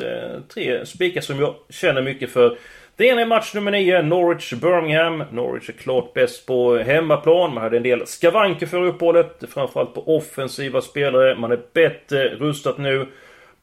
tre 0.53 0.85
spikar 0.85 1.21
som 1.21 1.39
jag 1.39 1.55
känner 1.69 2.01
mycket 2.01 2.31
för. 2.31 2.57
Det 2.95 3.05
ena 3.05 3.21
är 3.21 3.25
match 3.25 3.53
nummer 3.53 3.71
9, 3.71 4.01
Norwich-Birmingham. 4.01 5.23
Norwich 5.31 5.69
är 5.69 5.73
klart 5.73 6.13
bäst 6.13 6.45
på 6.45 6.77
hemmaplan. 6.77 7.53
Man 7.53 7.63
hade 7.63 7.77
en 7.77 7.83
del 7.83 8.07
skavanker 8.07 8.65
för 8.65 8.81
uppehållet. 8.85 9.43
Framförallt 9.53 9.93
på 9.93 10.17
offensiva 10.17 10.81
spelare. 10.81 11.35
Man 11.35 11.51
är 11.51 11.59
bättre 11.73 12.29
rustat 12.29 12.77
nu. 12.77 13.07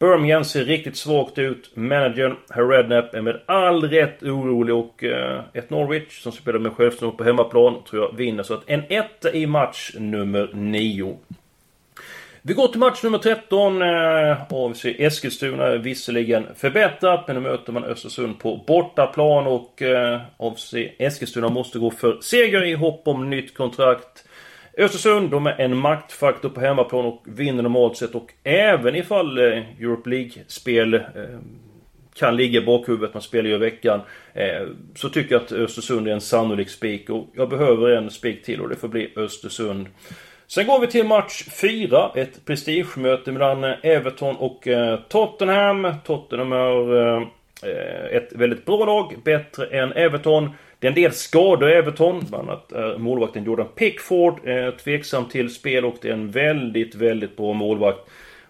Birmingham 0.01 0.45
ser 0.45 0.65
riktigt 0.65 0.97
svagt 0.97 1.39
ut. 1.39 1.71
Managern, 1.75 2.37
Herr 2.51 2.69
Redknapp, 2.69 3.15
är 3.15 3.23
med 3.23 3.41
all 3.47 3.89
rätt 3.89 4.23
orolig 4.23 4.75
och 4.75 5.05
eh, 5.05 5.41
ett 5.53 5.71
Norwich 5.71 6.23
som 6.23 6.33
spelar 6.33 6.59
med 6.59 6.73
självständighet 6.73 7.19
på 7.19 7.25
hemmaplan 7.25 7.77
tror 7.91 8.03
jag 8.03 8.17
vinner. 8.17 8.43
Så 8.43 8.55
att 8.55 8.63
en 8.67 8.83
etta 8.89 9.33
i 9.33 9.47
match 9.47 9.91
nummer 9.99 10.51
9. 10.53 11.17
Vi 12.43 12.55
går 12.55 12.69
till 12.69 12.81
match 12.81 13.03
nummer 13.03 13.19
13. 13.19 13.83
Eh, 13.83 14.43
AFC 14.51 14.85
Eskilstuna 14.85 15.67
är 15.67 15.79
visserligen 15.79 16.47
förbättrat 16.57 17.25
men 17.27 17.37
nu 17.37 17.43
möter 17.43 17.73
man 17.73 17.85
Östersund 17.85 18.39
på 18.39 18.65
bortaplan 18.67 19.47
och 19.47 19.83
eh, 19.83 20.21
AFC 20.37 20.75
Eskilstuna 20.99 21.49
måste 21.49 21.79
gå 21.79 21.91
för 21.91 22.19
seger 22.21 22.65
i 22.65 22.75
hopp 22.75 23.03
om 23.05 23.31
nytt 23.31 23.55
kontrakt. 23.55 24.25
Östersund, 24.81 25.31
de 25.31 25.47
är 25.47 25.61
en 25.61 25.77
maktfaktor 25.77 26.49
på 26.49 26.61
hemmaplan 26.61 27.05
och 27.05 27.23
vinner 27.25 27.63
normalt 27.63 27.97
sett 27.97 28.15
och 28.15 28.33
även 28.45 28.97
ifall 28.97 29.39
eh, 29.39 29.45
Europe 29.81 30.11
League-spel 30.11 30.95
eh, 30.95 31.01
kan 32.15 32.37
ligga 32.37 32.61
i 32.61 32.65
bakhuvudet, 32.65 33.15
man 33.15 33.23
spelar 33.23 33.49
ju 33.49 33.55
i 33.55 33.59
veckan. 33.59 34.01
Eh, 34.35 34.67
så 34.95 35.09
tycker 35.09 35.35
jag 35.35 35.43
att 35.43 35.53
Östersund 35.53 36.09
är 36.09 36.13
en 36.13 36.21
sannolik 36.21 36.69
spik 36.69 37.11
och 37.11 37.27
jag 37.33 37.49
behöver 37.49 37.91
en 37.91 38.11
spik 38.11 38.43
till 38.43 38.61
och 38.61 38.69
det 38.69 38.77
får 38.77 38.89
bli 38.89 39.13
Östersund. 39.17 39.89
Sen 40.47 40.67
går 40.67 40.81
vi 40.81 40.87
till 40.87 41.07
match 41.07 41.45
4, 41.61 42.11
ett 42.15 42.45
prestigemöte 42.45 43.33
mellan 43.33 43.65
eh, 43.65 43.75
Everton 43.83 44.37
och 44.37 44.69
eh, 44.69 44.99
Tottenham. 45.09 45.95
Tottenham 46.05 46.53
är 46.53 46.97
eh, 46.97 47.23
eh, 47.63 48.17
ett 48.17 48.33
väldigt 48.33 48.65
bra 48.65 48.85
lag, 48.85 49.15
bättre 49.25 49.67
än 49.67 49.93
Everton. 49.93 50.51
Det 50.81 50.87
är 50.87 50.89
en 50.89 50.95
del 50.95 51.13
skador 51.13 51.71
i 51.71 51.73
Everton. 51.73 52.25
Bland 52.29 52.49
annat 52.49 52.73
är 52.73 52.99
målvakten 52.99 53.45
Jordan 53.45 53.67
Pickford 53.75 54.49
eh, 54.49 54.71
tveksam 54.71 55.25
till 55.25 55.55
spel 55.55 55.85
och 55.85 55.97
det 56.03 56.09
är 56.09 56.13
en 56.13 56.31
väldigt, 56.31 56.95
väldigt 56.95 57.37
bra 57.37 57.53
målvakt. 57.53 57.99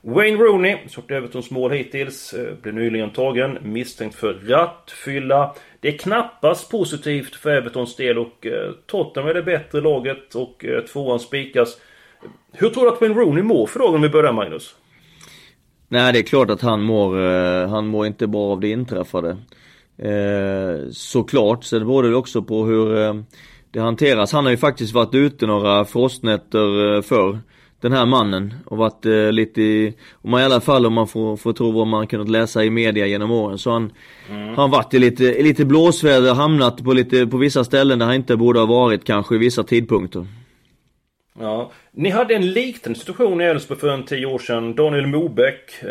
Wayne 0.02 0.38
Rooney, 0.38 0.76
som 0.88 1.02
gjort 1.02 1.10
Evertons 1.10 1.50
mål 1.50 1.70
hittills, 1.70 2.32
eh, 2.32 2.54
blev 2.62 2.74
nyligen 2.74 3.10
tagen 3.10 3.58
misstänkt 3.62 4.14
för 4.14 4.34
rattfylla. 4.34 5.54
Det 5.80 5.88
är 5.88 5.98
knappast 5.98 6.70
positivt 6.70 7.34
för 7.34 7.50
Evertons 7.50 7.96
del 7.96 8.18
och 8.18 8.46
eh, 8.46 8.72
Tottenham 8.86 9.30
är 9.30 9.34
det 9.34 9.42
bättre 9.42 9.80
laget 9.80 10.34
och 10.34 10.64
eh, 10.64 10.80
tvåan 10.80 11.20
spikas. 11.20 11.76
Hur 12.52 12.68
tror 12.68 12.84
du 12.84 12.90
att 12.90 13.00
Wayne 13.00 13.14
Rooney 13.14 13.42
mår 13.42 13.66
för 13.66 13.78
dagen 13.78 13.94
om 13.94 14.02
vi 14.02 14.08
börjar 14.08 14.32
Magnus? 14.32 14.74
Nej 15.88 16.12
det 16.12 16.18
är 16.18 16.22
klart 16.22 16.50
att 16.50 16.60
han 16.60 16.82
mår, 16.82 17.20
eh, 17.20 17.68
han 17.68 17.86
mår 17.86 18.06
inte 18.06 18.26
bra 18.26 18.52
av 18.52 18.60
det 18.60 18.68
inträffade. 18.68 19.36
Eh, 20.02 20.90
såklart, 20.90 21.64
sen 21.64 21.86
beror 21.86 22.02
det 22.02 22.14
också 22.14 22.42
på 22.42 22.64
hur 22.64 22.98
eh, 22.98 23.14
det 23.70 23.80
hanteras. 23.80 24.32
Han 24.32 24.44
har 24.44 24.50
ju 24.50 24.56
faktiskt 24.56 24.94
varit 24.94 25.14
ute 25.14 25.46
några 25.46 25.84
frostnätter 25.84 26.96
eh, 26.96 27.02
för 27.02 27.38
den 27.80 27.92
här 27.92 28.06
mannen 28.06 28.54
och 28.66 28.76
varit 28.76 29.06
eh, 29.06 29.32
lite 29.32 29.62
i, 29.62 29.94
om 30.12 30.30
man 30.30 30.40
i 30.40 30.44
alla 30.44 30.60
fall 30.60 30.86
om 30.86 30.92
man 30.92 31.06
får, 31.06 31.36
får 31.36 31.52
tro 31.52 31.70
vad 31.70 31.86
man 31.86 32.06
kunnat 32.06 32.28
läsa 32.28 32.64
i 32.64 32.70
media 32.70 33.06
genom 33.06 33.30
åren 33.30 33.58
så 33.58 33.70
han 33.70 33.92
mm. 34.30 34.54
Han 34.54 34.70
varit 34.70 34.94
i 34.94 34.98
lite, 34.98 35.24
i 35.24 35.42
lite 35.42 35.64
blåsväder, 35.64 36.34
hamnat 36.34 36.84
på 36.84 36.92
lite, 36.92 37.26
på 37.26 37.36
vissa 37.36 37.64
ställen 37.64 37.98
där 37.98 38.06
han 38.06 38.14
inte 38.14 38.36
borde 38.36 38.58
ha 38.58 38.66
varit 38.66 39.04
kanske 39.04 39.34
i 39.34 39.38
vissa 39.38 39.62
tidpunkter. 39.62 40.26
Ja, 41.38 41.70
ni 41.92 42.10
hade 42.10 42.34
en 42.34 42.50
liknande 42.50 42.98
situation 42.98 43.40
i 43.40 43.44
Elfsborg 43.44 43.80
för 43.80 43.88
en 43.88 44.04
tio 44.04 44.26
år 44.26 44.38
sedan. 44.38 44.74
Daniel 44.74 45.06
Mobeck, 45.06 45.82
eh, 45.82 45.88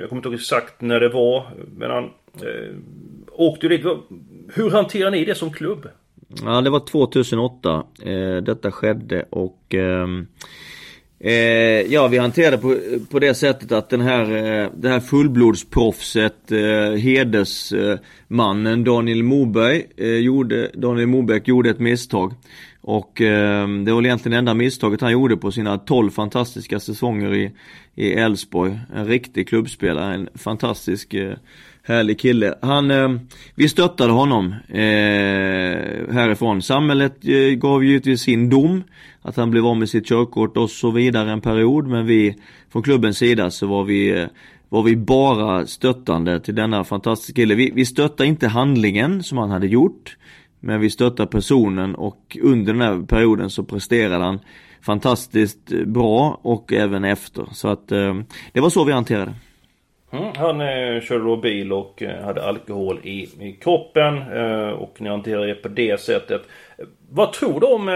jag 0.00 0.08
kommer 0.08 0.18
inte 0.18 0.28
ihåg 0.28 0.34
exakt 0.34 0.80
när 0.80 1.00
det 1.00 1.08
var, 1.08 1.46
men 1.76 1.90
han 1.90 2.04
eh, 2.34 2.76
åkte 3.34 3.68
dit. 3.68 3.82
Hur 4.54 4.70
hanterar 4.70 5.10
ni 5.10 5.24
det 5.24 5.34
som 5.34 5.52
klubb? 5.52 5.88
Ja 6.44 6.60
det 6.60 6.70
var 6.70 6.80
2008 6.80 7.84
eh, 8.02 8.36
detta 8.36 8.72
skedde 8.72 9.24
och 9.30 9.74
eh, 9.74 10.06
Eh, 11.24 11.92
ja, 11.92 12.08
vi 12.08 12.18
hanterade 12.18 12.58
på, 12.58 12.78
på 13.10 13.18
det 13.18 13.34
sättet 13.34 13.72
att 13.72 13.90
den 13.90 14.00
här, 14.00 14.22
eh, 14.22 14.70
det 14.76 14.88
här 14.88 15.00
fullblodsproffset, 15.00 16.52
eh, 16.52 16.98
hedersmannen 16.98 18.84
Daniel 18.84 19.22
Moberg, 19.22 19.86
eh, 19.96 20.06
gjorde, 20.06 20.70
Daniel 20.74 21.06
Moberg 21.06 21.42
gjorde 21.44 21.70
ett 21.70 21.78
misstag. 21.78 22.34
Och 22.80 23.20
eh, 23.20 23.68
det 23.68 23.92
var 23.92 24.02
egentligen 24.02 24.32
det 24.32 24.38
enda 24.38 24.54
misstaget 24.54 25.00
han 25.00 25.12
gjorde 25.12 25.36
på 25.36 25.52
sina 25.52 25.78
12 25.78 26.10
fantastiska 26.10 26.80
säsonger 26.80 27.34
i 27.34 27.52
i 27.94 28.12
Elfsborg. 28.12 28.78
En 28.94 29.06
riktig 29.06 29.48
klubbspelare, 29.48 30.14
en 30.14 30.28
fantastisk 30.34 31.14
eh, 31.14 31.36
härlig 31.82 32.20
kille. 32.20 32.54
Han, 32.62 32.90
eh, 32.90 33.08
vi 33.54 33.68
stöttade 33.68 34.12
honom 34.12 34.54
eh, 34.68 36.12
härifrån. 36.14 36.62
Samhället 36.62 37.24
eh, 37.24 37.54
gav 37.58 37.84
givetvis 37.84 38.20
sin 38.20 38.50
dom. 38.50 38.82
Att 39.22 39.36
han 39.36 39.50
blev 39.50 39.66
av 39.66 39.76
med 39.76 39.88
sitt 39.88 40.06
körkort 40.06 40.56
och 40.56 40.70
så 40.70 40.90
vidare 40.90 41.32
en 41.32 41.40
period. 41.40 41.86
Men 41.86 42.06
vi, 42.06 42.36
från 42.72 42.82
klubbens 42.82 43.18
sida 43.18 43.50
så 43.50 43.66
var 43.66 43.84
vi 43.84 44.20
eh, 44.20 44.26
var 44.68 44.82
vi 44.82 44.96
bara 44.96 45.66
stöttande 45.66 46.40
till 46.40 46.54
denna 46.54 46.84
fantastiska 46.84 47.32
kille. 47.32 47.54
Vi, 47.54 47.72
vi 47.74 47.84
stöttade 47.84 48.28
inte 48.28 48.48
handlingen 48.48 49.22
som 49.22 49.38
han 49.38 49.50
hade 49.50 49.66
gjort. 49.66 50.16
Men 50.60 50.80
vi 50.80 50.90
stöttade 50.90 51.30
personen 51.30 51.94
och 51.94 52.36
under 52.42 52.72
den 52.72 52.82
här 52.82 53.06
perioden 53.06 53.50
så 53.50 53.64
presterade 53.64 54.24
han 54.24 54.38
fantastiskt 54.82 55.72
eh, 55.72 55.84
bra 55.84 56.40
och 56.42 56.72
även 56.72 57.04
efter. 57.04 57.46
Så 57.52 57.68
att 57.68 57.92
eh, 57.92 58.14
det 58.52 58.60
var 58.60 58.70
så 58.70 58.84
vi 58.84 58.92
hanterade 58.92 59.34
Mm, 60.12 60.32
han 60.36 60.60
eh, 60.60 61.00
körde 61.00 61.24
då 61.24 61.36
bil 61.36 61.72
och 61.72 62.02
eh, 62.02 62.24
hade 62.24 62.44
alkohol 62.44 63.00
i, 63.02 63.28
i 63.40 63.58
kroppen 63.60 64.18
eh, 64.18 64.68
och 64.68 64.96
ni 64.98 65.08
hanterar 65.08 65.46
det 65.46 65.54
på 65.54 65.68
det 65.68 66.00
sättet. 66.00 66.42
Vad 67.10 67.32
tror 67.32 67.60
du 67.60 67.66
om 67.66 67.88
eh, 67.88 67.94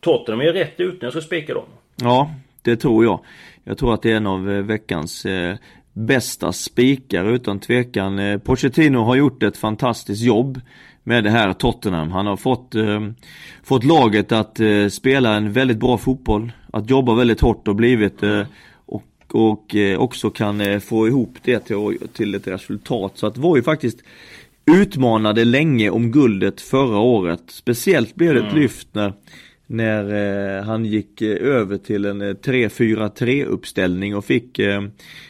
Tottenham? 0.00 0.40
Är 0.40 0.52
rätt 0.52 0.80
ute 0.80 0.96
när 0.96 1.04
jag 1.04 1.12
ska 1.12 1.20
spika 1.20 1.54
dem? 1.54 1.64
Ja, 1.96 2.30
det 2.62 2.76
tror 2.76 3.04
jag. 3.04 3.20
Jag 3.64 3.78
tror 3.78 3.94
att 3.94 4.02
det 4.02 4.12
är 4.12 4.16
en 4.16 4.26
av 4.26 4.50
eh, 4.50 4.62
veckans 4.62 5.26
eh, 5.26 5.56
bästa 5.92 6.52
spikar 6.52 7.24
utan 7.24 7.60
tvekan. 7.60 8.18
Eh, 8.18 8.38
Pochettino 8.38 8.98
har 8.98 9.16
gjort 9.16 9.42
ett 9.42 9.56
fantastiskt 9.56 10.22
jobb 10.22 10.60
med 11.02 11.24
det 11.24 11.30
här 11.30 11.52
Tottenham. 11.52 12.10
Han 12.10 12.26
har 12.26 12.36
fått, 12.36 12.74
eh, 12.74 13.00
fått 13.64 13.84
laget 13.84 14.32
att 14.32 14.60
eh, 14.60 14.88
spela 14.90 15.34
en 15.34 15.52
väldigt 15.52 15.78
bra 15.78 15.98
fotboll. 15.98 16.52
Att 16.72 16.90
jobba 16.90 17.14
väldigt 17.14 17.40
hårt 17.40 17.68
och 17.68 17.76
blivit 17.76 18.22
eh, 18.22 18.42
och, 19.32 19.74
eh, 19.74 19.98
också 19.98 20.30
kan 20.30 20.60
eh, 20.60 20.80
få 20.80 21.08
ihop 21.08 21.34
det 21.42 21.58
till, 21.58 21.98
till 22.12 22.34
ett 22.34 22.46
resultat. 22.46 23.12
Så 23.14 23.26
att 23.26 23.36
var 23.36 23.56
ju 23.56 23.62
faktiskt 23.62 23.98
utmanade 24.80 25.44
länge 25.44 25.90
om 25.90 26.12
guldet 26.12 26.60
förra 26.60 26.98
året. 26.98 27.42
Speciellt 27.48 28.14
blev 28.14 28.34
det 28.34 28.40
ett 28.40 28.46
mm. 28.46 28.62
lyft 28.62 28.88
när 28.92 29.12
när 29.66 30.58
eh, 30.58 30.64
han 30.64 30.84
gick 30.84 31.22
eh, 31.22 31.36
över 31.46 31.78
till 31.78 32.04
en 32.04 32.22
3-4-3 32.22 33.42
eh, 33.42 33.52
uppställning 33.52 34.16
och 34.16 34.24
fick, 34.24 34.58
eh, 34.58 34.82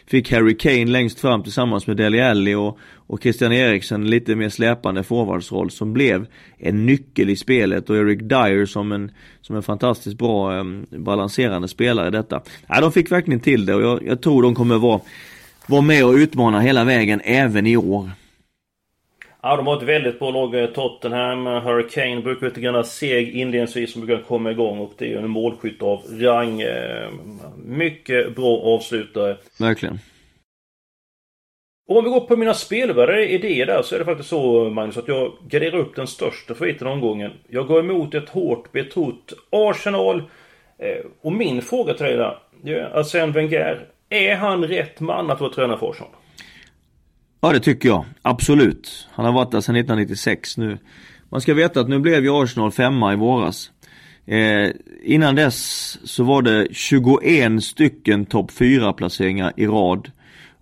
fick 0.07 0.33
Harry 0.33 0.57
Kane 0.57 0.85
längst 0.87 1.21
fram 1.21 1.43
tillsammans 1.43 1.87
med 1.87 1.97
Dele 1.97 2.31
Alli 2.31 2.55
och, 2.55 2.79
och 3.06 3.22
Christian 3.22 3.52
Eriksen 3.52 4.10
lite 4.10 4.34
mer 4.34 4.48
släpande 4.48 5.02
forwardsroll 5.02 5.70
som 5.70 5.92
blev 5.92 6.26
en 6.58 6.86
nyckel 6.86 7.30
i 7.30 7.36
spelet 7.36 7.90
och 7.90 7.96
Eric 7.96 8.20
Dyer 8.20 8.66
som 8.66 8.92
en, 8.92 9.10
som 9.40 9.56
en 9.56 9.62
fantastiskt 9.62 10.18
bra 10.18 10.58
eh, 10.58 10.64
balanserande 10.90 11.68
spelare 11.68 12.08
i 12.08 12.10
detta. 12.10 12.42
Ja, 12.68 12.80
de 12.80 12.92
fick 12.92 13.12
verkligen 13.12 13.40
till 13.40 13.66
det 13.66 13.75
och 13.75 13.82
jag, 13.82 14.06
jag 14.06 14.22
tror 14.22 14.42
de 14.42 14.54
kommer 14.54 14.78
vara, 14.78 15.00
vara 15.66 15.80
med 15.80 16.04
och 16.04 16.12
utmana 16.12 16.60
hela 16.60 16.84
vägen 16.84 17.20
även 17.25 17.66
i 17.66 17.76
år. 17.76 18.10
Ja, 19.42 19.56
de 19.56 19.66
har 19.66 19.76
ett 19.76 19.88
väldigt 19.88 20.18
bra 20.18 20.30
lag. 20.30 20.62
Eh, 20.62 20.66
Tottenham, 20.66 21.46
Hurricane 21.46 22.20
brukar 22.20 22.46
lite 22.46 22.60
grann 22.60 22.84
seg 22.84 23.30
inledningsvis 23.30 23.92
som 23.92 24.06
brukar 24.06 24.22
komma 24.22 24.50
igång 24.50 24.78
och 24.78 24.92
det 24.98 25.04
är 25.04 25.08
ju 25.08 25.18
en 25.18 25.30
målskytt 25.30 25.82
av 25.82 26.02
rang. 26.20 26.60
Eh, 26.60 27.10
mycket 27.64 28.36
bra 28.36 28.60
avslutare. 28.60 29.36
Verkligen. 29.58 29.98
Och 31.88 31.99
om 31.99 32.05
vi 32.05 32.11
går 32.11 32.21
på 32.21 32.37
mina 32.37 32.55
spelvärde 32.55 33.28
idéer 33.28 33.66
där 33.66 33.83
så 33.83 33.95
är 33.95 33.99
det 33.99 34.05
faktiskt 34.05 34.28
så 34.28 34.71
Magnus 34.71 34.97
att 34.97 35.09
jag 35.09 35.33
garderar 35.49 35.78
upp 35.78 35.97
den 35.97 36.07
största 36.07 36.55
favoriten 36.55 36.87
omgången. 36.87 37.33
Jag 37.49 37.66
går 37.66 37.81
emot 37.81 38.14
ett 38.14 38.28
hårt 38.28 38.73
betrott 38.73 39.33
Arsenal. 39.50 40.19
Eh, 40.78 41.07
och 41.23 41.33
min 41.33 41.62
fråga 41.62 41.95
till 41.95 42.07
dig 42.07 42.16
där, 42.16 42.38
Arsène 42.95 43.33
Wenger. 43.33 43.88
Är 44.09 44.37
han 44.37 44.64
rätt 44.64 45.00
man 45.00 45.31
att 45.31 45.40
vara 45.40 45.52
tränare 45.52 45.78
för 45.78 45.90
Arsenal? 45.90 46.11
Ja 47.40 47.52
det 47.52 47.61
tycker 47.61 47.88
jag, 47.88 48.05
absolut. 48.23 49.09
Han 49.12 49.25
har 49.25 49.33
varit 49.33 49.50
där 49.50 49.61
sedan 49.61 49.76
1996 49.76 50.57
nu. 50.57 50.78
Man 51.28 51.40
ska 51.40 51.55
veta 51.55 51.81
att 51.81 51.88
nu 51.88 51.99
blev 51.99 52.25
ju 52.25 52.43
Arsenal 52.43 52.73
femma 52.73 53.12
i 53.12 53.16
våras. 53.16 53.71
Eh, 54.26 54.71
innan 55.02 55.35
dess 55.35 55.99
så 56.05 56.25
var 56.25 56.43
det 56.43 56.69
21 56.73 57.64
stycken 57.64 58.26
topp 58.26 58.50
4 58.50 58.93
placeringar 58.93 59.52
i 59.57 59.66
rad. 59.66 60.11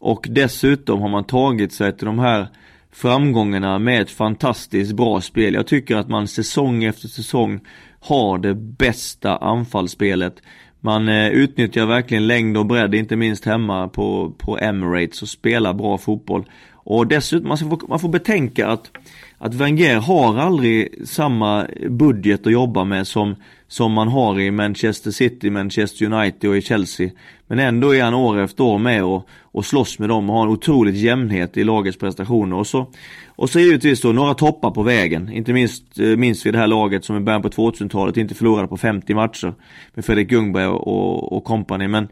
Och 0.04 0.26
dessutom 0.30 1.00
har 1.00 1.08
man 1.08 1.24
tagit 1.24 1.72
sig 1.72 1.96
till 1.96 2.06
de 2.06 2.18
här 2.18 2.48
framgångarna 2.92 3.78
med 3.78 4.02
ett 4.02 4.10
fantastiskt 4.10 4.92
bra 4.92 5.20
spel. 5.20 5.54
Jag 5.54 5.66
tycker 5.66 5.96
att 5.96 6.08
man 6.08 6.28
säsong 6.28 6.84
efter 6.84 7.08
säsong 7.08 7.60
har 8.00 8.38
det 8.38 8.54
bästa 8.54 9.36
anfallsspelet. 9.36 10.42
Man 10.80 11.08
eh, 11.08 11.28
utnyttjar 11.28 11.86
verkligen 11.86 12.26
längd 12.26 12.56
och 12.56 12.66
bredd, 12.66 12.94
inte 12.94 13.16
minst 13.16 13.44
hemma 13.44 13.88
på, 13.88 14.34
på 14.38 14.58
Emirates 14.58 15.22
och 15.22 15.28
spelar 15.28 15.74
bra 15.74 15.98
fotboll. 15.98 16.44
Och 16.72 17.06
dessutom, 17.06 17.48
man, 17.48 17.58
få, 17.58 17.80
man 17.88 18.00
får 18.00 18.08
betänka 18.08 18.68
att, 18.68 18.90
att 19.38 19.54
Wenger 19.54 19.96
har 19.96 20.38
aldrig 20.38 21.08
samma 21.08 21.66
budget 21.88 22.46
att 22.46 22.52
jobba 22.52 22.84
med 22.84 23.06
som, 23.06 23.36
som 23.74 23.92
man 23.92 24.08
har 24.08 24.40
i 24.40 24.50
Manchester 24.50 25.10
City, 25.10 25.50
Manchester 25.50 26.12
United 26.12 26.50
och 26.50 26.56
i 26.56 26.62
Chelsea. 26.62 27.10
Men 27.46 27.58
ändå 27.58 27.94
är 27.94 28.02
han 28.02 28.14
år 28.14 28.40
efter 28.40 28.64
år 28.64 28.78
med 28.78 29.04
och, 29.04 29.28
och 29.42 29.64
slåss 29.64 29.98
med 29.98 30.08
dem 30.08 30.30
och 30.30 30.36
har 30.36 30.42
en 30.42 30.52
otroligt 30.52 30.94
jämnhet 30.94 31.56
i 31.56 31.64
lagets 31.64 31.98
prestationer. 31.98 32.56
Och 32.56 32.66
så, 32.66 32.90
och 33.26 33.50
så 33.50 33.60
givetvis 33.60 34.00
då 34.00 34.12
några 34.12 34.34
toppar 34.34 34.70
på 34.70 34.82
vägen. 34.82 35.32
Inte 35.32 35.52
minst 35.52 35.98
eh, 35.98 36.06
minns 36.06 36.46
vi 36.46 36.50
det 36.50 36.58
här 36.58 36.66
laget 36.66 37.04
som 37.04 37.16
i 37.16 37.20
början 37.20 37.42
på 37.42 37.48
2000-talet 37.48 38.16
inte 38.16 38.34
förlorade 38.34 38.68
på 38.68 38.76
50 38.76 39.14
matcher. 39.14 39.54
Med 39.94 40.04
Fredrik 40.04 40.32
Ljungberg 40.32 40.66
och, 40.66 41.32
och 41.32 41.44
company. 41.44 41.88
Men 41.88 42.08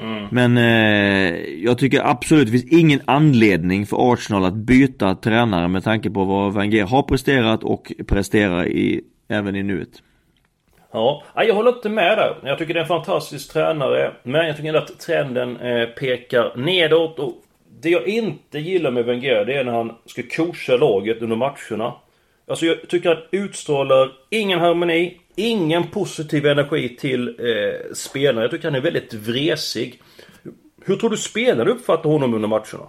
Mm. 0.00 0.26
Men 0.30 0.58
eh, 0.58 1.34
jag 1.64 1.78
tycker 1.78 2.10
absolut 2.10 2.46
det 2.46 2.52
finns 2.52 2.72
ingen 2.72 3.00
anledning 3.04 3.86
för 3.86 4.12
Arsenal 4.12 4.44
att 4.44 4.54
byta 4.54 5.14
tränare 5.14 5.68
med 5.68 5.84
tanke 5.84 6.10
på 6.10 6.24
vad 6.24 6.54
Wenger 6.54 6.84
har 6.84 7.02
presterat 7.02 7.64
och 7.64 7.92
presterar 8.06 8.68
i, 8.68 9.00
även 9.28 9.56
i 9.56 9.62
nuet. 9.62 10.02
Ja, 10.92 11.22
jag 11.34 11.54
håller 11.54 11.72
inte 11.72 11.88
med 11.88 12.18
där. 12.18 12.36
Jag 12.42 12.58
tycker 12.58 12.74
det 12.74 12.80
är 12.80 12.82
en 12.82 12.88
fantastisk 12.88 13.52
tränare. 13.52 14.12
Men 14.22 14.46
jag 14.46 14.56
tycker 14.56 14.74
att 14.74 15.00
trenden 15.00 15.56
eh, 15.56 15.88
pekar 15.88 16.56
nedåt. 16.56 17.18
Och 17.18 17.32
det 17.80 17.90
jag 17.90 18.08
inte 18.08 18.58
gillar 18.58 18.90
med 18.90 19.04
Wenger 19.04 19.44
det 19.44 19.54
är 19.54 19.64
när 19.64 19.72
han 19.72 19.94
ska 20.06 20.22
coacha 20.36 20.76
laget 20.76 21.22
under 21.22 21.36
matcherna. 21.36 21.94
Alltså 22.46 22.66
jag 22.66 22.88
tycker 22.88 23.10
att 23.10 23.28
utstrålar 23.30 24.12
ingen 24.30 24.60
harmoni, 24.60 25.20
ingen 25.36 25.86
positiv 25.86 26.46
energi 26.46 26.96
till 26.96 27.28
eh, 27.28 27.94
spelarna. 27.94 28.42
Jag 28.42 28.50
tycker 28.50 28.64
han 28.64 28.74
är 28.74 28.80
väldigt 28.80 29.14
vresig. 29.14 30.00
Hur 30.84 30.96
tror 30.96 31.10
du 31.10 31.16
spelarna 31.16 31.70
uppfattar 31.70 32.10
honom 32.10 32.34
under 32.34 32.48
matcherna? 32.48 32.88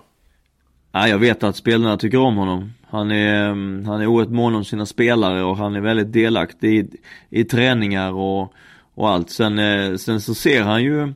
Ja, 0.92 1.08
jag 1.08 1.18
vet 1.18 1.44
att 1.44 1.56
spelarna 1.56 1.98
tycker 1.98 2.18
om 2.18 2.38
honom. 2.38 2.74
Han 2.90 3.12
är, 3.12 3.50
mm, 3.50 3.86
han 3.86 4.02
är 4.02 4.08
oerhört 4.08 4.34
mån 4.34 4.56
om 4.56 4.66
sina 4.66 4.86
spelare 4.86 5.44
och 5.44 5.58
han 5.58 5.76
är 5.76 5.82
väldigt 5.82 6.14
delaktig 6.14 6.80
i, 6.80 6.88
i 7.30 7.44
träningar 7.44 8.12
och, 8.14 8.54
och 8.96 9.10
allt. 9.10 9.30
Sen, 9.30 9.60
eh, 9.60 9.96
sen 9.96 10.22
så 10.22 10.34
ser 10.34 10.64
han 10.64 10.84
ju 10.84 11.14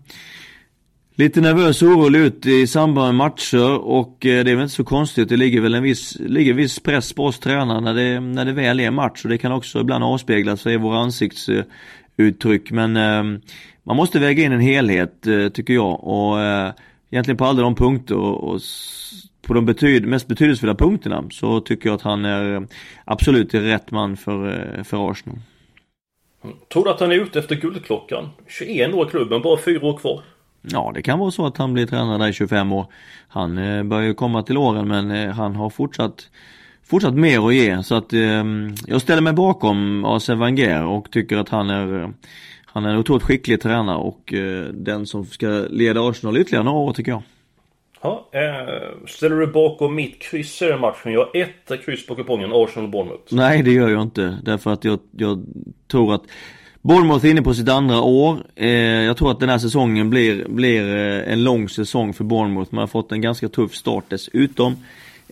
lite 1.15 1.41
nervös 1.41 1.81
och 1.81 1.87
orolig 1.87 2.19
ut 2.19 2.45
i 2.45 2.67
samband 2.67 3.07
med 3.07 3.15
matcher 3.15 3.77
och 3.77 4.25
eh, 4.25 4.43
det 4.43 4.51
är 4.51 4.55
väl 4.55 4.63
inte 4.63 4.75
så 4.75 4.83
konstigt. 4.83 5.29
Det 5.29 5.37
ligger 5.37 5.61
väl 5.61 5.75
en 5.75 5.83
viss, 5.83 6.19
ligger 6.19 6.53
viss 6.53 6.79
press 6.79 7.13
på 7.13 7.25
oss 7.25 7.39
tränare 7.39 7.81
när 7.81 7.93
det, 7.93 8.19
när 8.19 8.45
det 8.45 8.53
väl 8.53 8.79
är 8.79 8.91
match 8.91 9.23
och 9.23 9.29
det 9.29 9.37
kan 9.37 9.51
också 9.51 9.79
ibland 9.79 10.03
avspegla 10.03 10.57
sig 10.57 10.73
i 10.73 10.77
våra 10.77 10.99
ansiktsuttryck. 10.99 12.71
Men 12.71 12.97
eh, 12.97 13.39
man 13.83 13.95
måste 13.95 14.19
väga 14.19 14.43
in 14.43 14.51
en 14.51 14.59
helhet 14.59 15.27
tycker 15.53 15.73
jag 15.73 16.03
och 16.03 16.37
egentligen 17.11 17.37
på 17.37 17.45
alla 17.45 17.61
de 17.61 17.75
punkter 17.75 18.15
och, 18.15 18.61
på 19.47 19.53
de 19.53 19.65
betyd, 19.65 20.07
mest 20.07 20.27
betydelsefulla 20.27 20.75
punkterna 20.75 21.23
så 21.31 21.59
tycker 21.59 21.89
jag 21.89 21.95
att 21.95 22.01
han 22.01 22.25
är 22.25 22.67
absolut 23.05 23.53
rätt 23.53 23.91
man 23.91 24.17
för, 24.17 24.83
för 24.83 25.11
Arsenal. 25.11 25.39
Tror 26.73 26.83
du 26.83 26.91
att 26.91 26.99
han 26.99 27.11
är 27.11 27.15
ute 27.15 27.39
efter 27.39 27.55
guldklockan? 27.55 28.29
21 28.47 28.93
år 28.93 29.07
i 29.07 29.09
klubben, 29.09 29.41
bara 29.41 29.57
fyra 29.57 29.85
år 29.87 29.97
kvar. 29.97 30.21
Ja, 30.61 30.91
det 30.95 31.01
kan 31.01 31.19
vara 31.19 31.31
så 31.31 31.45
att 31.45 31.57
han 31.57 31.73
blir 31.73 31.85
tränare 31.85 32.17
där 32.17 32.27
i 32.27 32.33
25 32.33 32.71
år. 32.71 32.85
Han 33.27 33.57
eh, 33.57 33.83
börjar 33.83 34.07
ju 34.07 34.13
komma 34.13 34.43
till 34.43 34.57
åren 34.57 34.87
men 34.87 35.11
eh, 35.11 35.29
han 35.29 35.55
har 35.55 35.69
fortsatt 35.69 36.29
fortsatt 36.83 37.13
mer 37.13 37.47
att 37.47 37.55
ge 37.55 37.83
så 37.83 37.95
att 37.95 38.13
eh, 38.13 38.43
jag 38.87 39.01
ställer 39.01 39.21
mig 39.21 39.33
bakom 39.33 40.05
Arsene 40.05 40.39
Wenger 40.39 40.85
och 40.85 41.11
tycker 41.11 41.37
att 41.37 41.49
han 41.49 41.69
är 41.69 42.13
han 42.65 42.85
är 42.85 42.89
en 42.89 42.97
otroligt 42.97 43.23
skicklig 43.23 43.61
tränare 43.61 43.97
och 43.97 44.33
eh, 44.33 44.63
den 44.63 45.05
som 45.05 45.25
ska 45.25 45.47
leda 45.69 46.09
Arsenal 46.09 46.37
ytterligare 46.37 46.63
några 46.63 46.79
år 46.79 46.93
tycker 46.93 47.11
jag. 47.11 47.21
Ja, 48.03 48.29
eh, 48.31 49.07
ställer 49.07 49.35
du 49.35 49.47
bakom 49.47 49.95
mitt 49.95 50.21
kryss 50.21 50.61
i 50.61 50.65
den 50.65 50.79
matchen? 50.79 51.13
Jag 51.13 51.19
har 51.19 51.31
ett 51.35 51.85
kryss 51.85 52.07
på 52.07 52.15
kupongen, 52.15 52.53
Arsenal-Bournemouth. 52.53 53.35
Nej, 53.35 53.63
det 53.63 53.71
gör 53.71 53.89
jag 53.89 54.01
inte. 54.01 54.37
Därför 54.43 54.71
att 54.71 54.83
jag, 54.83 54.99
jag 55.11 55.45
tror 55.91 56.13
att 56.13 56.21
Bournemouth 56.81 57.25
är 57.25 57.29
inne 57.29 57.41
på 57.41 57.53
sitt 57.53 57.69
andra 57.69 58.01
år. 58.01 58.43
Eh, 58.55 58.69
jag 58.69 59.17
tror 59.17 59.31
att 59.31 59.39
den 59.39 59.49
här 59.49 59.57
säsongen 59.57 60.09
blir, 60.09 60.45
blir 60.49 60.95
eh, 60.95 61.33
en 61.33 61.43
lång 61.43 61.69
säsong 61.69 62.13
för 62.13 62.23
Bournemouth. 62.23 62.73
Man 62.73 62.79
har 62.79 62.87
fått 62.87 63.11
en 63.11 63.21
ganska 63.21 63.49
tuff 63.49 63.75
start 63.75 64.03
dessutom. 64.07 64.75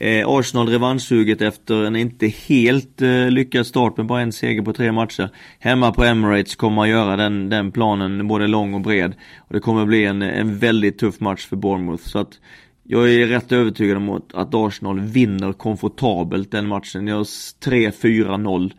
Eh, 0.02 0.28
Arsenal 0.28 0.70
revanschsuget 0.70 1.42
efter 1.42 1.84
en 1.84 1.96
inte 1.96 2.28
helt 2.28 3.02
eh, 3.02 3.30
lyckad 3.30 3.68
start 3.68 3.98
med 3.98 4.06
bara 4.06 4.22
en 4.22 4.32
seger 4.32 4.62
på 4.62 4.74
tre 4.74 4.92
matcher. 4.92 5.30
Hemma 5.60 5.92
på 5.92 6.04
Emirates 6.04 6.56
kommer 6.56 6.76
man 6.76 6.90
göra 6.90 7.16
den, 7.16 7.50
den 7.50 7.72
planen 7.72 8.28
både 8.28 8.48
lång 8.48 8.74
och 8.74 8.82
bred. 8.82 9.14
Och 9.40 9.54
det 9.54 9.60
kommer 9.60 9.86
bli 9.86 10.06
en, 10.06 10.22
en 10.22 10.58
väldigt 10.58 11.00
tuff 11.00 11.20
match 11.20 11.46
för 11.46 11.56
Bournemouth. 11.56 12.04
Så 12.04 12.20
att 12.20 12.40
jag 12.84 13.14
är 13.14 13.28
rätt 13.28 13.52
övertygad 13.52 13.98
om 13.98 14.10
att, 14.10 14.34
att 14.34 14.56
Arsenal 14.56 15.00
vinner 15.00 15.54
komfortabelt 15.54 16.52
den 16.52 16.68
matchen. 16.68 17.08
Jag 17.08 17.24
3-4-0 17.24 18.72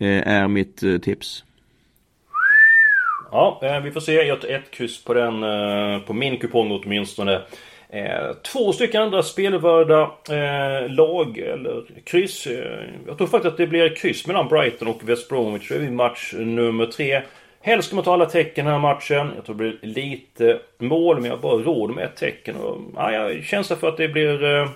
eh, 0.00 0.28
är 0.28 0.48
mitt 0.48 0.82
eh, 0.82 0.98
tips. 0.98 1.44
Ja, 3.30 3.60
eh, 3.62 3.80
vi 3.80 3.90
får 3.90 4.00
se. 4.00 4.12
Jag 4.12 4.40
tar 4.40 4.48
ett 4.48 4.70
kryss 4.70 5.04
på 5.04 5.14
den, 5.14 5.42
eh, 5.42 5.98
på 5.98 6.12
min 6.12 6.38
kupong 6.38 6.80
åtminstone. 6.84 7.40
Eh, 7.90 8.32
två 8.42 8.72
stycken 8.72 9.02
andra 9.02 9.22
spelvärda 9.22 10.10
eh, 10.30 10.90
lag, 10.90 11.38
eller 11.38 11.84
kryss. 12.04 12.46
Eh, 12.46 12.84
jag 13.06 13.18
tror 13.18 13.26
faktiskt 13.26 13.52
att 13.52 13.58
det 13.58 13.66
blir 13.66 13.94
kryss 13.94 14.26
mellan 14.26 14.48
Brighton 14.48 14.88
och 14.88 15.08
West 15.08 15.28
Bromwich. 15.28 15.70
i 15.70 15.90
match 15.90 16.34
nummer 16.36 16.86
tre. 16.86 17.22
Helst 17.60 17.86
ska 17.86 17.96
man 17.96 18.04
ta 18.04 18.12
alla 18.12 18.26
tecken 18.26 18.64
den 18.64 18.74
här 18.74 18.80
matchen. 18.80 19.30
Jag 19.36 19.44
tror 19.44 19.56
det 19.56 19.58
blir 19.58 19.78
lite 19.82 20.60
mål, 20.78 21.16
men 21.16 21.24
jag 21.24 21.36
har 21.36 21.42
bara 21.42 21.62
råd 21.62 21.90
med 21.90 22.04
ett 22.04 22.16
tecken. 22.16 22.56
Och, 22.56 22.78
ja, 22.96 23.12
jag 23.12 23.44
känns 23.44 23.68
för 23.68 23.88
att 23.88 23.96
det 23.96 24.08
blir 24.08 24.44
eh, 24.44 24.68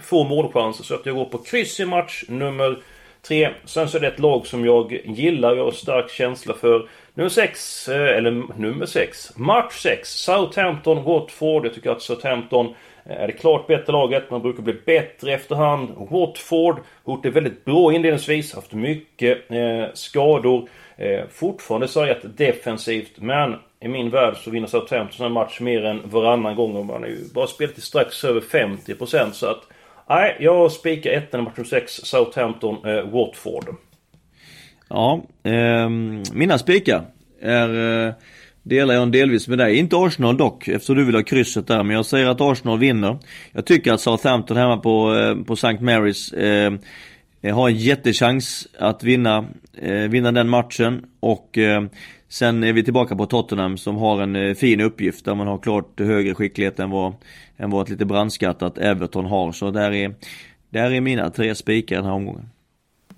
få 0.00 0.24
målchanser. 0.24 0.84
Så 0.84 0.94
att 0.94 1.06
jag 1.06 1.14
går 1.14 1.24
på 1.24 1.38
kryss 1.38 1.80
i 1.80 1.84
match 1.84 2.24
nummer 2.28 2.78
tre. 3.22 3.48
Sen 3.64 3.88
så 3.88 3.96
är 3.96 4.00
det 4.00 4.08
ett 4.08 4.18
lag 4.18 4.46
som 4.46 4.64
jag 4.64 5.00
gillar. 5.04 5.56
Jag 5.56 5.64
har 5.64 5.72
stark 5.72 6.10
känsla 6.10 6.54
för. 6.54 6.88
Nummer 7.14 7.28
6, 7.28 7.88
eh, 7.88 8.16
eller 8.16 8.30
nummer 8.56 8.86
6, 8.86 9.36
match 9.36 9.82
6, 9.82 10.08
Southampton, 10.08 11.04
Watford. 11.04 11.66
Jag 11.66 11.74
tycker 11.74 11.90
att 11.90 12.02
Southampton 12.02 12.74
eh, 13.04 13.16
är 13.16 13.26
det 13.26 13.32
klart 13.32 13.66
bättre 13.66 13.92
laget. 13.92 14.30
Man 14.30 14.42
brukar 14.42 14.62
bli 14.62 14.74
bättre 14.86 15.32
efterhand. 15.32 15.88
Watford 16.10 16.80
har 17.04 17.14
gjort 17.14 17.22
det 17.22 17.30
väldigt 17.30 17.64
bra 17.64 17.92
inledningsvis. 17.92 18.54
Haft 18.54 18.72
mycket 18.72 19.50
eh, 19.50 19.84
skador. 19.94 20.68
Eh, 20.96 21.24
fortfarande 21.30 21.88
sargat 21.88 22.36
defensivt. 22.36 23.12
Men 23.16 23.54
i 23.80 23.88
min 23.88 24.10
värld 24.10 24.36
så 24.36 24.50
vinner 24.50 24.66
Southampton 24.66 25.26
en 25.26 25.32
match 25.32 25.60
mer 25.60 25.84
än 25.84 26.00
varannan 26.04 26.56
gång. 26.56 26.76
Och 26.76 26.86
man 26.86 27.02
har 27.02 27.08
ju 27.08 27.28
bara 27.34 27.46
spelat 27.46 27.74
till 27.74 27.82
strax 27.82 28.24
över 28.24 28.40
50% 28.40 29.30
så 29.32 29.46
att... 29.46 29.62
Nej, 30.08 30.36
jag 30.40 30.72
spikar 30.72 31.10
ettan 31.10 31.40
i 31.40 31.42
match 31.42 31.68
6, 31.68 31.92
Southampton, 31.92 32.86
eh, 32.86 33.02
Watford. 33.02 33.64
Ja, 34.92 35.22
eh, 35.42 35.88
mina 36.32 36.58
spikar 36.58 37.04
är 37.40 38.06
eh, 38.06 38.14
delar 38.62 38.94
jag 38.94 39.12
delvis 39.12 39.48
med 39.48 39.58
dig. 39.58 39.76
Inte 39.76 39.96
Arsenal 39.96 40.36
dock, 40.36 40.68
eftersom 40.68 40.96
du 40.96 41.04
vill 41.04 41.14
ha 41.14 41.22
krysset 41.22 41.66
där. 41.66 41.82
Men 41.82 41.96
jag 41.96 42.06
säger 42.06 42.26
att 42.26 42.40
Arsenal 42.40 42.78
vinner. 42.78 43.18
Jag 43.52 43.66
tycker 43.66 43.92
att 43.92 44.00
Southampton 44.00 44.56
hemma 44.56 44.76
på, 44.76 45.14
eh, 45.14 45.44
på 45.44 45.52
St. 45.52 45.68
Mary's 45.68 46.34
eh, 47.42 47.54
har 47.54 47.68
en 47.68 47.76
jättechans 47.76 48.68
att 48.78 49.02
vinna, 49.04 49.44
eh, 49.82 49.94
vinna 49.94 50.32
den 50.32 50.48
matchen. 50.48 51.04
Och 51.20 51.58
eh, 51.58 51.84
sen 52.28 52.64
är 52.64 52.72
vi 52.72 52.84
tillbaka 52.84 53.16
på 53.16 53.26
Tottenham 53.26 53.76
som 53.76 53.96
har 53.96 54.22
en 54.22 54.36
eh, 54.36 54.54
fin 54.54 54.80
uppgift 54.80 55.24
där 55.24 55.34
man 55.34 55.46
har 55.46 55.58
klart 55.58 56.00
högre 56.00 56.34
skicklighet 56.34 56.80
än 56.80 56.90
vad, 56.90 57.14
än 57.56 57.70
vad 57.70 57.82
ett 57.82 57.90
lite 57.90 58.04
brandskattat 58.04 58.78
Everton 58.78 59.24
har. 59.24 59.52
Så 59.52 59.70
där 59.70 59.92
är, 59.92 60.14
där 60.70 60.90
är 60.90 61.00
mina 61.00 61.30
tre 61.30 61.54
spikar 61.54 61.96
den 61.96 62.04
här 62.04 62.12
omgången. 62.12 62.48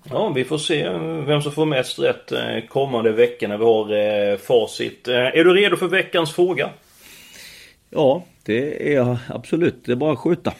Ja, 0.09 0.29
vi 0.29 0.43
får 0.43 0.57
se 0.57 0.89
vem 1.25 1.41
som 1.41 1.51
får 1.51 1.65
mest 1.65 1.99
rätt 1.99 2.31
eh, 2.31 2.59
kommande 2.69 3.11
vecka 3.11 3.47
när 3.47 3.57
vi 3.57 3.63
har 3.63 3.91
eh, 4.31 4.37
facit. 4.37 5.07
Eh, 5.07 5.15
är 5.15 5.43
du 5.43 5.53
redo 5.53 5.75
för 5.75 5.87
veckans 5.87 6.33
fråga? 6.33 6.69
Ja, 7.89 8.23
det 8.45 8.91
är 8.91 8.95
jag 8.95 9.17
absolut. 9.29 9.85
Det 9.85 9.91
är 9.91 9.95
bara 9.95 10.13
att 10.13 10.19
skjuta. 10.19 10.53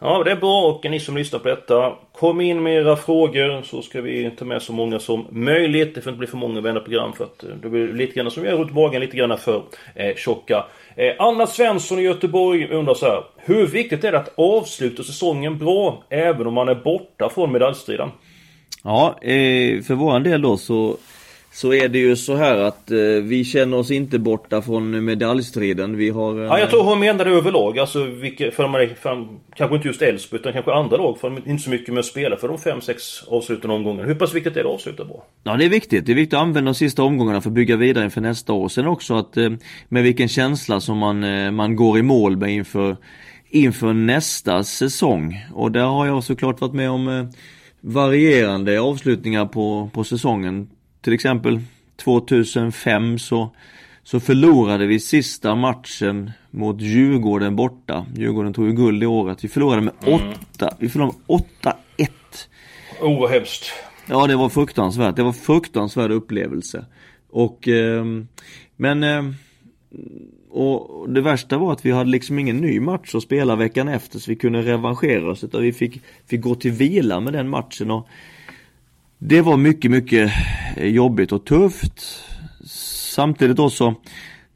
Ja, 0.00 0.22
det 0.24 0.30
är 0.30 0.36
bra 0.36 0.62
och 0.62 0.90
ni 0.90 1.00
som 1.00 1.16
lyssnar 1.16 1.38
på 1.38 1.48
detta, 1.48 1.96
kom 2.12 2.40
in 2.40 2.62
med 2.62 2.74
era 2.74 2.96
frågor 2.96 3.62
så 3.62 3.82
ska 3.82 4.00
vi 4.00 4.30
ta 4.30 4.44
med 4.44 4.62
så 4.62 4.72
många 4.72 4.98
som 4.98 5.26
möjligt. 5.30 5.94
Det 5.94 6.00
får 6.00 6.10
inte 6.10 6.18
bli 6.18 6.26
för 6.26 6.36
många 6.36 6.60
vända 6.60 6.80
program 6.80 7.12
för 7.12 7.24
att 7.24 7.44
då 7.62 7.68
blir 7.68 7.86
det 7.86 7.92
lite 7.92 8.12
grann 8.12 8.30
som 8.30 8.44
jag 8.44 8.58
runt 8.58 8.74
magen, 8.74 9.00
lite 9.00 9.16
grann 9.16 9.38
för 9.38 9.62
eh, 9.94 10.14
tjocka. 10.16 10.64
Eh, 10.96 11.14
Anna 11.18 11.46
Svensson 11.46 11.98
i 11.98 12.02
Göteborg 12.02 12.68
undrar 12.68 12.94
så 12.94 13.06
här. 13.06 13.24
Hur 13.36 13.66
viktigt 13.66 14.04
är 14.04 14.12
det 14.12 14.18
att 14.18 14.38
avsluta 14.38 15.02
säsongen 15.02 15.58
bra, 15.58 16.04
även 16.08 16.46
om 16.46 16.54
man 16.54 16.68
är 16.68 16.74
borta 16.74 17.28
från 17.28 17.52
medaljstriden? 17.52 18.10
Ja, 18.82 19.18
eh, 19.22 19.82
för 19.82 19.94
våran 19.94 20.22
del 20.22 20.42
då 20.42 20.56
så 20.56 20.96
så 21.52 21.72
är 21.72 21.88
det 21.88 21.98
ju 21.98 22.16
så 22.16 22.36
här 22.36 22.56
att 22.56 22.90
eh, 22.90 22.98
vi 23.22 23.44
känner 23.44 23.76
oss 23.76 23.90
inte 23.90 24.18
borta 24.18 24.62
från 24.62 25.04
medaljstriden. 25.04 25.96
Vi 25.96 26.10
har... 26.10 26.38
Eh... 26.38 26.44
Ja, 26.44 26.58
jag 26.58 26.70
tror 26.70 26.82
hon 26.82 27.00
menade 27.00 27.30
överlag. 27.30 27.78
Alltså, 27.78 28.04
vilka, 28.04 28.50
för, 28.50 28.62
de, 28.62 28.94
för 29.02 29.28
kanske 29.56 29.76
inte 29.76 29.88
just 29.88 30.02
Elfsborg 30.02 30.40
utan 30.40 30.52
kanske 30.52 30.72
andra 30.72 30.96
lag. 30.96 31.18
För 31.18 31.30
de 31.30 31.50
inte 31.50 31.62
så 31.62 31.70
mycket 31.70 31.94
med 31.94 31.98
att 31.98 32.06
spela 32.06 32.36
för 32.36 32.48
de 32.48 32.58
fem, 32.58 32.80
sex 32.80 33.22
avslutande 33.28 33.76
omgångarna. 33.76 34.08
Hur 34.08 34.14
pass 34.14 34.34
viktigt 34.34 34.56
är 34.56 34.62
det 34.62 34.68
att 34.68 34.74
avsluta 34.74 35.04
bra? 35.04 35.24
Ja, 35.42 35.56
det 35.56 35.64
är 35.64 35.68
viktigt. 35.68 36.06
Det 36.06 36.12
är 36.12 36.16
viktigt 36.16 36.34
att 36.34 36.42
använda 36.42 36.68
de 36.68 36.74
sista 36.74 37.02
omgångarna 37.02 37.40
för 37.40 37.50
att 37.50 37.54
bygga 37.54 37.76
vidare 37.76 38.04
inför 38.04 38.20
nästa 38.20 38.52
år. 38.52 38.68
Sen 38.68 38.86
också 38.86 39.14
att 39.14 39.36
eh, 39.36 39.50
med 39.88 40.02
vilken 40.02 40.28
känsla 40.28 40.80
som 40.80 40.98
man, 40.98 41.24
eh, 41.24 41.50
man 41.50 41.76
går 41.76 41.98
i 41.98 42.02
mål 42.02 42.36
med 42.36 42.50
inför, 42.50 42.96
inför 43.50 43.92
nästa 43.92 44.64
säsong. 44.64 45.44
Och 45.54 45.72
där 45.72 45.84
har 45.84 46.06
jag 46.06 46.24
såklart 46.24 46.60
varit 46.60 46.74
med 46.74 46.90
om 46.90 47.08
eh, 47.08 47.24
varierande 47.82 48.80
avslutningar 48.80 49.46
på, 49.46 49.90
på 49.92 50.04
säsongen. 50.04 50.70
Till 51.00 51.12
exempel 51.12 51.60
2005 51.96 53.18
så, 53.18 53.50
så 54.02 54.20
förlorade 54.20 54.86
vi 54.86 55.00
sista 55.00 55.54
matchen 55.54 56.30
mot 56.50 56.80
Djurgården 56.80 57.56
borta. 57.56 58.06
Djurgården 58.16 58.54
tog 58.54 58.66
ju 58.66 58.72
guld 58.72 59.00
det 59.00 59.06
året. 59.06 59.44
Vi 59.44 59.48
förlorade 59.48 59.82
med 59.82 59.94
8, 60.00 60.10
mm. 60.14 60.74
vi 60.78 60.88
förlorade 60.88 61.14
med 61.28 61.40
8-1. 61.98 62.08
Oh, 63.00 63.28
hemskt. 63.28 63.72
Ja, 64.06 64.26
det 64.26 64.36
var 64.36 64.48
fruktansvärt. 64.48 65.16
Det 65.16 65.22
var 65.22 65.32
fruktansvärd 65.32 66.10
upplevelse. 66.10 66.84
Och, 67.30 67.68
eh, 67.68 68.04
men 68.76 69.02
eh, 69.02 69.22
och 70.52 71.08
det 71.10 71.20
värsta 71.20 71.58
var 71.58 71.72
att 71.72 71.86
vi 71.86 71.90
hade 71.90 72.10
liksom 72.10 72.38
ingen 72.38 72.56
ny 72.56 72.80
match 72.80 73.14
att 73.14 73.22
spela 73.22 73.56
veckan 73.56 73.88
efter 73.88 74.18
så 74.18 74.30
vi 74.30 74.36
kunde 74.36 74.62
revanschera 74.62 75.30
oss 75.30 75.44
utan 75.44 75.62
vi 75.62 75.72
fick, 75.72 76.00
fick 76.26 76.40
gå 76.40 76.54
till 76.54 76.72
vila 76.72 77.20
med 77.20 77.32
den 77.32 77.48
matchen 77.48 77.90
och 77.90 78.08
Det 79.18 79.40
var 79.40 79.56
mycket, 79.56 79.90
mycket 79.90 80.32
jobbigt 80.76 81.32
och 81.32 81.44
tufft 81.44 82.22
Samtidigt 83.14 83.56
då 83.56 83.70
så, 83.70 83.94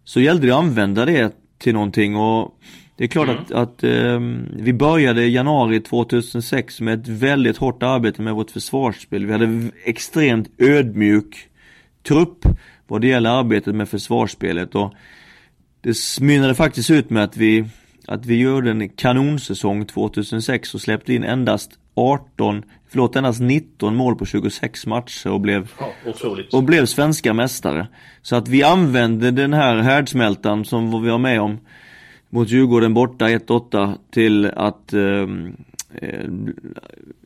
så 0.04 0.20
gällde 0.20 0.46
det 0.46 0.52
att 0.52 0.64
använda 0.64 1.04
det 1.04 1.32
till 1.58 1.74
någonting 1.74 2.16
och 2.16 2.58
Det 2.96 3.04
är 3.04 3.08
klart 3.08 3.28
mm. 3.28 3.40
att, 3.42 3.52
att 3.52 3.84
eh, 3.84 4.20
vi 4.52 4.72
började 4.72 5.24
i 5.24 5.34
januari 5.34 5.80
2006 5.80 6.80
med 6.80 7.00
ett 7.00 7.08
väldigt 7.08 7.56
hårt 7.56 7.82
arbete 7.82 8.22
med 8.22 8.34
vårt 8.34 8.50
försvarsspel. 8.50 9.26
Vi 9.26 9.32
hade 9.32 9.70
extremt 9.84 10.50
ödmjuk 10.58 11.48
trupp 12.02 12.44
vad 12.86 13.00
det 13.00 13.08
gäller 13.08 13.30
arbetet 13.30 13.74
med 13.74 13.88
försvarsspelet 13.88 14.74
och 14.74 14.94
det 15.80 16.20
mynnade 16.20 16.54
faktiskt 16.54 16.90
ut 16.90 17.10
med 17.10 17.24
att 17.24 17.36
vi 17.36 17.64
att 18.06 18.26
vi 18.26 18.40
gjorde 18.40 18.70
en 18.70 18.88
kanonsäsong 18.88 19.86
2006 19.86 20.74
och 20.74 20.80
släppte 20.80 21.14
in 21.14 21.24
endast 21.24 21.70
18, 21.94 22.62
förlåt 22.88 23.16
endast 23.16 23.40
19 23.40 23.96
mål 23.96 24.16
på 24.16 24.26
26 24.26 24.86
matcher 24.86 25.30
och 25.30 25.40
blev 25.40 25.70
ja, 25.78 26.14
och 26.52 26.62
blev 26.62 26.86
svenska 26.86 27.32
mästare. 27.32 27.88
Så 28.22 28.36
att 28.36 28.48
vi 28.48 28.62
använde 28.62 29.30
den 29.30 29.52
här 29.52 29.76
härdsmältan 29.76 30.64
som 30.64 31.02
vi 31.02 31.10
var 31.10 31.18
med 31.18 31.40
om 31.40 31.58
mot 32.28 32.50
Djurgården 32.50 32.94
borta 32.94 33.28
1-8 33.28 33.94
till 34.10 34.46
att 34.46 34.92
ehm, 34.92 35.56
eh, 35.94 36.30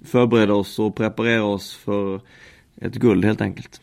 förbereda 0.04 0.54
oss 0.54 0.78
och 0.78 0.96
preparera 0.96 1.44
oss 1.44 1.76
för 1.84 2.20
ett 2.80 2.94
guld 2.94 3.24
helt 3.24 3.40
enkelt. 3.40 3.80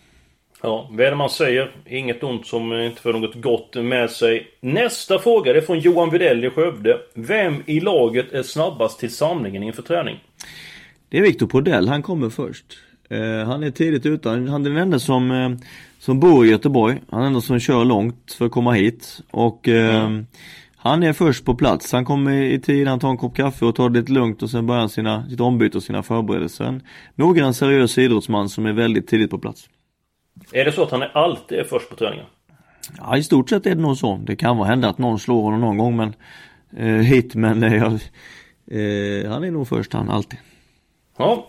Ja, 0.62 0.88
vad 0.92 1.06
är 1.06 1.10
det 1.10 1.18
man 1.18 1.30
säger? 1.30 1.72
Inget 1.86 2.24
ont 2.24 2.48
som 2.48 2.74
inte 2.74 3.02
får 3.02 3.14
något 3.14 3.36
gott 3.36 3.76
med 3.76 4.10
sig. 4.10 4.48
Nästa 4.60 5.20
fråga 5.20 5.58
är 5.58 5.62
från 5.62 5.80
Johan 5.80 6.10
Widell 6.10 6.46
i 6.46 6.50
Skövde. 6.50 6.98
Vem 7.14 7.64
i 7.66 7.80
laget 7.80 8.32
är 8.32 8.44
snabbast 8.44 9.00
till 9.00 9.16
samlingen 9.16 9.64
inför 9.64 9.82
träning? 9.82 10.20
Det 11.10 11.18
är 11.18 11.22
Viktor 11.22 11.48
Podell, 11.48 11.88
han 11.88 12.02
kommer 12.04 12.30
först. 12.30 12.66
Uh, 13.12 13.44
han 13.46 13.64
är 13.64 13.72
tidigt 13.72 14.06
ute, 14.06 14.30
han 14.30 14.66
är 14.66 14.70
den 14.70 14.78
enda 14.78 15.00
som, 15.00 15.32
uh, 15.32 15.58
som 16.00 16.20
bor 16.20 16.46
i 16.46 16.50
Göteborg. 16.50 16.98
Han 17.10 17.20
är 17.20 17.24
den 17.24 17.28
enda 17.28 17.42
som 17.42 17.60
kör 17.60 17.86
långt 17.86 18.36
för 18.38 18.46
att 18.46 18.52
komma 18.52 18.72
hit. 18.72 19.20
Och 19.32 19.68
uh, 19.68 19.96
mm. 19.96 20.26
han 20.76 21.04
är 21.04 21.14
först 21.14 21.46
på 21.46 21.56
plats. 21.56 21.92
Han 21.92 22.06
kommer 22.06 22.42
i 22.42 22.60
tid, 22.60 22.88
han 22.88 23.00
tar 23.00 23.10
en 23.10 23.18
kopp 23.18 23.36
kaffe 23.36 23.66
och 23.66 23.76
tar 23.76 23.90
det 23.90 24.00
lite 24.00 24.12
lugnt 24.12 24.44
och 24.44 24.50
sen 24.50 24.68
börjar 24.68 24.80
han 24.80 24.90
sina, 24.90 25.30
sitt 25.30 25.40
ombyte 25.40 25.78
och 25.78 25.84
sina 25.84 26.04
förberedelser. 26.04 26.82
Noggrann 27.16 27.54
seriös 27.54 27.98
idrottsman 27.98 28.50
som 28.50 28.66
är 28.66 28.74
väldigt 28.74 29.08
tidigt 29.08 29.30
på 29.30 29.40
plats. 29.40 29.70
Är 30.52 30.66
det 30.66 30.72
så 30.72 30.84
att 30.84 30.92
han 30.92 31.04
alltid 31.14 31.60
är 31.60 31.64
först 31.64 31.90
på 31.90 31.96
träningen? 31.96 32.26
Ja, 32.98 33.18
i 33.18 33.24
stort 33.24 33.50
sett 33.50 33.66
är 33.66 33.76
det 33.76 33.82
nog 33.82 33.98
så. 33.98 34.20
Det 34.24 34.36
kan 34.36 34.58
vara 34.58 34.68
hända 34.68 34.90
att 34.90 34.98
någon 34.98 35.20
slår 35.20 35.42
honom 35.42 35.62
någon 35.62 35.78
gång 35.78 35.96
men 35.98 36.14
eh, 36.78 37.04
hit, 37.04 37.36
men 37.36 37.64
eh, 37.64 37.84
eh, 37.84 39.32
han 39.32 39.44
är 39.44 39.52
nog 39.52 39.68
först 39.68 39.94
han 39.94 40.10
alltid. 40.10 40.40
Ja. 41.18 41.48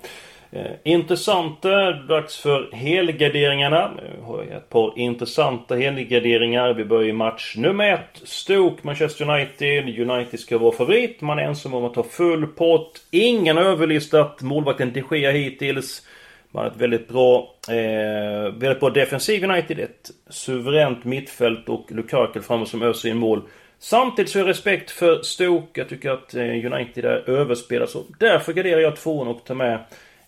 Eh, 0.51 0.72
intressant 0.85 1.62
dags 2.09 2.37
för 2.37 2.72
helgarderingarna. 2.72 3.90
Vi 4.16 4.24
har 4.24 4.42
ett 4.42 4.68
par 4.68 4.98
intressanta 4.98 5.74
helgarderingar. 5.74 6.74
Vi 6.74 6.85
börjar 6.85 7.09
i 7.09 7.12
match 7.12 7.55
nummer 7.57 7.92
ett. 7.92 8.20
Stoke, 8.24 8.87
Manchester 8.87 9.31
United. 9.31 10.11
United 10.11 10.40
ska 10.40 10.59
vara 10.59 10.72
favorit. 10.72 11.20
Man 11.20 11.38
är 11.38 11.42
ensam 11.42 11.74
om 11.74 11.85
att 11.85 11.94
ta 11.94 12.03
full 12.03 12.46
pott. 12.46 13.01
Ingen 13.11 13.59
överlistat 13.59 14.42
målvakten 14.42 14.92
de 14.92 15.16
Gea 15.16 15.31
hittills. 15.31 16.03
Man 16.51 16.65
har 16.65 16.71
ett 16.71 16.77
väldigt 16.77 17.09
bra, 17.09 17.55
eh, 17.69 18.53
väldigt 18.53 18.81
bra 18.81 18.91
defensiv 18.91 19.45
United. 19.45 19.79
Ett 19.79 20.11
suveränt 20.29 21.05
mittfält 21.05 21.69
och 21.69 21.93
Lukaku 21.93 22.41
framme 22.41 22.67
som 22.67 22.83
öser 22.83 23.09
in 23.09 23.17
mål. 23.17 23.43
Samtidigt 23.79 24.31
så 24.31 24.39
har 24.39 24.45
jag 24.45 24.51
respekt 24.51 24.91
för 24.91 25.23
Stoke. 25.23 25.81
Jag 25.81 25.89
tycker 25.89 26.11
att 26.11 26.35
eh, 26.35 26.43
United 26.43 27.05
är 27.05 27.31
överspelade. 27.31 27.91
Så 27.91 28.03
därför 28.19 28.53
garderar 28.53 28.81
jag 28.81 28.97
tvåan 28.97 29.29
och 29.29 29.45
tar 29.45 29.55
med 29.55 29.79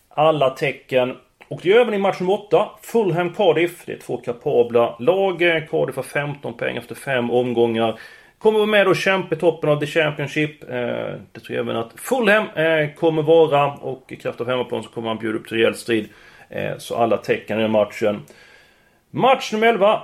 alla 0.09 0.49
tecken. 0.49 1.17
Och 1.47 1.59
det 1.63 1.69
gör 1.69 1.81
även 1.81 1.93
i 1.93 1.97
match 1.97 2.19
nummer 2.19 2.33
8. 2.33 2.69
Fulham 2.81 3.33
Cardiff. 3.33 3.85
Det 3.85 3.93
är 3.93 3.97
två 3.97 4.17
kapabla 4.17 4.95
lag. 4.99 5.41
Eh, 5.41 5.65
Cardiff 5.67 5.95
har 5.95 6.03
15 6.03 6.53
poäng 6.53 6.77
efter 6.77 6.95
fem 6.95 7.31
omgångar. 7.31 7.99
Kommer 8.41 8.59
vara 8.59 8.69
med 8.69 8.87
och 8.87 8.95
kämpa 8.95 9.35
i 9.35 9.37
toppen 9.37 9.69
av 9.69 9.79
The 9.79 9.85
Championship. 9.85 10.63
Eh, 10.63 10.69
det 11.31 11.39
tror 11.39 11.57
jag 11.57 11.63
även 11.63 11.75
att 11.75 11.91
Fulham 11.95 12.45
eh, 12.55 12.93
kommer 12.95 13.21
vara. 13.21 13.73
Och 13.73 14.11
i 14.11 14.15
kraft 14.15 14.41
av 14.41 14.47
hemmaplan 14.47 14.83
så 14.83 14.89
kommer 14.89 15.07
han 15.07 15.17
bjuda 15.17 15.37
upp 15.39 15.47
till 15.47 15.57
rejäl 15.57 15.75
strid. 15.75 16.09
Eh, 16.49 16.77
så 16.77 16.95
alla 16.95 17.17
tecken 17.17 17.59
i 17.59 17.61
den 17.61 17.71
matchen. 17.71 18.21
Match 19.11 19.51
nummer 19.51 19.67
11. 19.67 20.01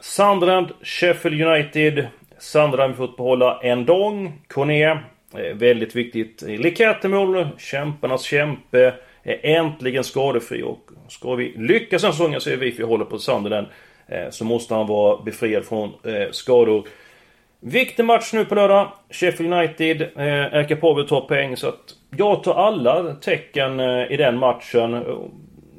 Sunderland, 0.00 0.68
Sheffield 0.82 1.42
United. 1.42 2.06
Sunderland 2.38 2.94
har 2.94 3.06
fått 3.06 3.16
behålla 3.16 3.60
en 3.62 3.84
dong. 3.84 4.40
Corné. 4.48 4.84
Eh, 4.84 5.54
väldigt 5.54 5.96
viktigt. 5.96 6.42
Likatemål, 6.42 7.48
kämparnas 7.58 8.22
kämpe. 8.22 8.94
Är 9.22 9.46
äntligen 9.46 10.04
skadefri 10.04 10.62
och 10.62 10.90
ska 11.08 11.34
vi 11.34 11.54
lyckas 11.56 12.02
den 12.02 12.12
säsongen 12.12 12.40
så 12.40 12.50
är 12.50 12.56
vi 12.56 12.72
för 12.72 12.82
håller 12.82 13.04
på 13.04 13.18
Sunderland. 13.18 13.66
Eh, 14.06 14.30
så 14.30 14.44
måste 14.44 14.74
han 14.74 14.86
vara 14.86 15.22
befriad 15.22 15.64
från 15.64 15.92
eh, 16.04 16.30
skador. 16.30 16.86
Viktig 17.62 18.04
match 18.04 18.32
nu 18.32 18.44
på 18.44 18.54
lördag. 18.54 18.92
Sheffield 19.10 19.52
United 19.52 20.02
eh, 20.02 20.24
är 20.26 20.68
kapabel 20.68 21.02
att 21.02 21.08
ta 21.08 21.20
poäng 21.20 21.56
så 21.56 21.68
att 21.68 21.94
jag 22.16 22.42
tar 22.42 22.54
alla 22.54 23.14
tecken 23.14 23.80
eh, 23.80 24.12
i 24.12 24.16
den 24.16 24.38
matchen. 24.38 25.04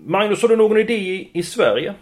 Magnus, 0.05 0.41
har 0.41 0.49
du 0.49 0.55
någon 0.55 0.77
idé 0.77 0.93
i, 0.93 1.29
i 1.33 1.43
Sverige? 1.43 1.93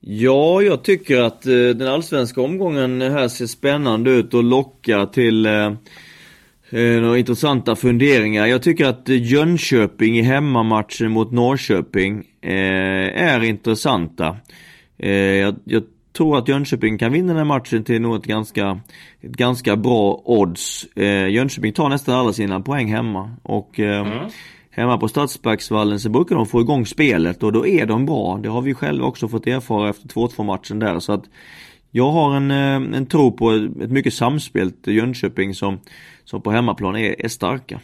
Ja, 0.00 0.62
jag 0.62 0.84
tycker 0.84 1.22
att 1.22 1.46
eh, 1.46 1.52
den 1.52 1.88
allsvenska 1.88 2.40
omgången 2.40 3.00
här 3.00 3.28
ser 3.28 3.46
spännande 3.46 4.10
ut 4.10 4.34
och 4.34 4.44
lockar 4.44 5.06
till 5.06 5.46
eh, 5.46 5.72
eh 6.70 7.00
några 7.00 7.18
intressanta 7.18 7.76
funderingar. 7.76 8.46
Jag 8.46 8.62
tycker 8.62 8.86
att 8.86 9.08
eh, 9.08 9.22
Jönköping 9.22 10.18
i 10.18 10.22
hemmamatchen 10.22 11.10
mot 11.10 11.32
Norrköping 11.32 12.24
eh, 12.42 13.22
är 13.22 13.44
intressanta. 13.44 14.36
Jag, 14.98 15.56
jag 15.64 15.82
tror 16.16 16.38
att 16.38 16.48
Jönköping 16.48 16.98
kan 16.98 17.12
vinna 17.12 17.28
den 17.28 17.36
här 17.36 17.44
matchen 17.44 17.84
till 17.84 18.02
nog 18.02 18.16
ett 18.16 18.24
ganska, 18.24 18.80
ett 19.20 19.32
ganska 19.32 19.76
bra 19.76 20.22
odds. 20.24 20.86
Eh, 20.96 21.28
Jönköping 21.28 21.72
tar 21.72 21.88
nästan 21.88 22.14
alla 22.14 22.32
sina 22.32 22.60
poäng 22.60 22.92
hemma 22.92 23.36
och 23.42 23.80
eh, 23.80 24.06
mm. 24.06 24.30
Hemma 24.70 24.98
på 24.98 25.08
Stadsparksvallen 25.08 26.00
så 26.00 26.08
brukar 26.08 26.36
de 26.36 26.46
få 26.46 26.60
igång 26.60 26.86
spelet 26.86 27.42
och 27.42 27.52
då 27.52 27.66
är 27.66 27.86
de 27.86 28.06
bra. 28.06 28.40
Det 28.42 28.48
har 28.48 28.62
vi 28.62 28.74
själva 28.74 29.06
också 29.06 29.28
fått 29.28 29.46
erfara 29.46 29.90
efter 29.90 30.08
2-2 30.08 30.44
matchen 30.44 30.78
där 30.78 30.98
så 30.98 31.12
att 31.12 31.24
Jag 31.90 32.10
har 32.10 32.36
en, 32.36 32.50
eh, 32.50 32.98
en 32.98 33.06
tro 33.06 33.32
på 33.32 33.50
ett 33.50 33.90
mycket 33.90 34.14
samspelt 34.14 34.86
Jönköping 34.86 35.54
som, 35.54 35.80
som 36.24 36.42
på 36.42 36.50
hemmaplan 36.50 36.96
är, 36.96 37.24
är 37.24 37.28
starka. 37.28 37.80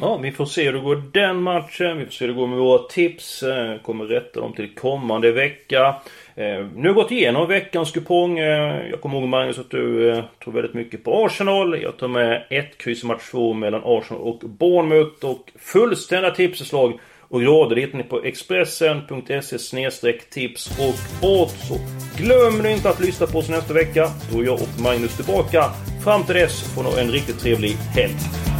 Ja, 0.00 0.16
vi 0.16 0.32
får 0.32 0.44
se 0.44 0.64
hur 0.64 0.72
det 0.72 0.80
går 0.80 1.02
den 1.12 1.42
matchen. 1.42 1.98
Vi 1.98 2.04
får 2.04 2.12
se 2.12 2.24
hur 2.24 2.32
det 2.32 2.40
går 2.40 2.46
med 2.46 2.58
våra 2.58 2.88
tips. 2.88 3.42
Eh, 3.42 3.80
kommer 3.82 4.04
rätta 4.04 4.40
dem 4.40 4.52
till 4.52 4.74
kommande 4.74 5.32
vecka. 5.32 5.94
Eh, 6.38 6.66
nu 6.74 6.88
har 6.88 6.94
gått 6.94 7.10
igenom 7.10 7.48
veckans 7.48 7.90
kupong. 7.90 8.38
Eh, 8.38 8.90
jag 8.90 9.00
kommer 9.00 9.18
ihåg 9.18 9.28
Magnus 9.28 9.58
att 9.58 9.70
du 9.70 10.10
eh, 10.10 10.24
väldigt 10.46 10.74
mycket 10.74 11.04
på 11.04 11.24
Arsenal. 11.24 11.82
Jag 11.82 11.96
tar 11.96 12.08
med 12.08 12.46
ett 12.50 12.78
kryss 12.78 13.02
i 13.02 13.06
match 13.06 13.30
2 13.30 13.52
mellan 13.52 13.82
Arsenal 13.84 14.22
och 14.22 14.38
Bournemouth. 14.38 15.24
Och 15.24 15.52
fullständiga 15.58 16.34
tipsförslag 16.34 16.98
och 17.28 17.42
rader 17.42 17.76
hittar 17.76 17.98
ni 17.98 18.04
på 18.04 18.22
Expressen.se 18.22 20.12
tips 20.12 20.78
och 20.78 21.28
odds. 21.28 21.70
Och 21.70 21.80
glöm 22.16 22.58
nu 22.62 22.70
inte 22.70 22.90
att 22.90 23.00
lyssna 23.00 23.26
på 23.26 23.38
oss 23.38 23.48
nästa 23.48 23.74
vecka. 23.74 24.10
Då 24.32 24.40
är 24.40 24.44
jag 24.44 24.54
och 24.54 24.80
Magnus 24.82 25.16
tillbaka. 25.16 25.64
Fram 26.04 26.24
till 26.24 26.34
dess 26.34 26.74
får 26.74 26.82
ni 26.82 27.00
en 27.00 27.10
riktigt 27.10 27.38
trevlig 27.38 27.70
helg. 27.70 28.55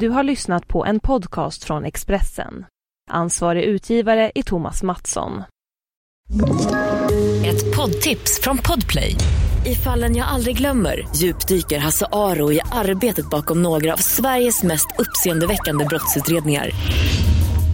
Du 0.00 0.08
har 0.08 0.22
lyssnat 0.22 0.68
på 0.68 0.84
en 0.84 1.00
podcast 1.00 1.64
från 1.64 1.84
Expressen. 1.84 2.64
Ansvarig 3.10 3.62
utgivare 3.62 4.32
är 4.34 4.42
Thomas 4.42 4.82
Mattsson. 4.82 5.42
Ett 7.44 7.76
poddtips 7.76 8.40
från 8.42 8.58
Podplay. 8.58 9.14
I 9.66 9.74
fallen 9.74 10.16
jag 10.16 10.28
aldrig 10.28 10.56
glömmer 10.56 11.08
djupdyker 11.16 11.78
Hasse 11.78 12.06
Aro 12.12 12.52
i 12.52 12.60
arbetet 12.72 13.30
bakom 13.30 13.62
några 13.62 13.92
av 13.92 13.96
Sveriges 13.96 14.62
mest 14.62 14.86
uppseendeväckande 14.98 15.84
brottsutredningar. 15.84 16.70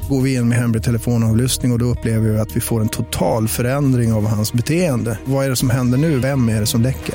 Går 0.08 0.20
vi 0.20 0.34
in 0.34 0.48
med 0.48 0.58
hemlig 0.58 0.82
telefonavlyssning 0.82 1.72
och, 1.72 1.76
och 1.76 1.78
då 1.78 1.84
upplever 1.84 2.28
vi 2.28 2.38
att 2.38 2.56
vi 2.56 2.60
får 2.60 2.80
en 2.80 2.88
total 2.88 3.48
förändring 3.48 4.12
av 4.12 4.26
hans 4.26 4.52
beteende. 4.52 5.18
Vad 5.24 5.44
är 5.44 5.50
det 5.50 5.56
som 5.56 5.70
händer 5.70 5.98
nu? 5.98 6.18
Vem 6.18 6.48
är 6.48 6.60
det 6.60 6.66
som 6.66 6.82
läcker? 6.82 7.14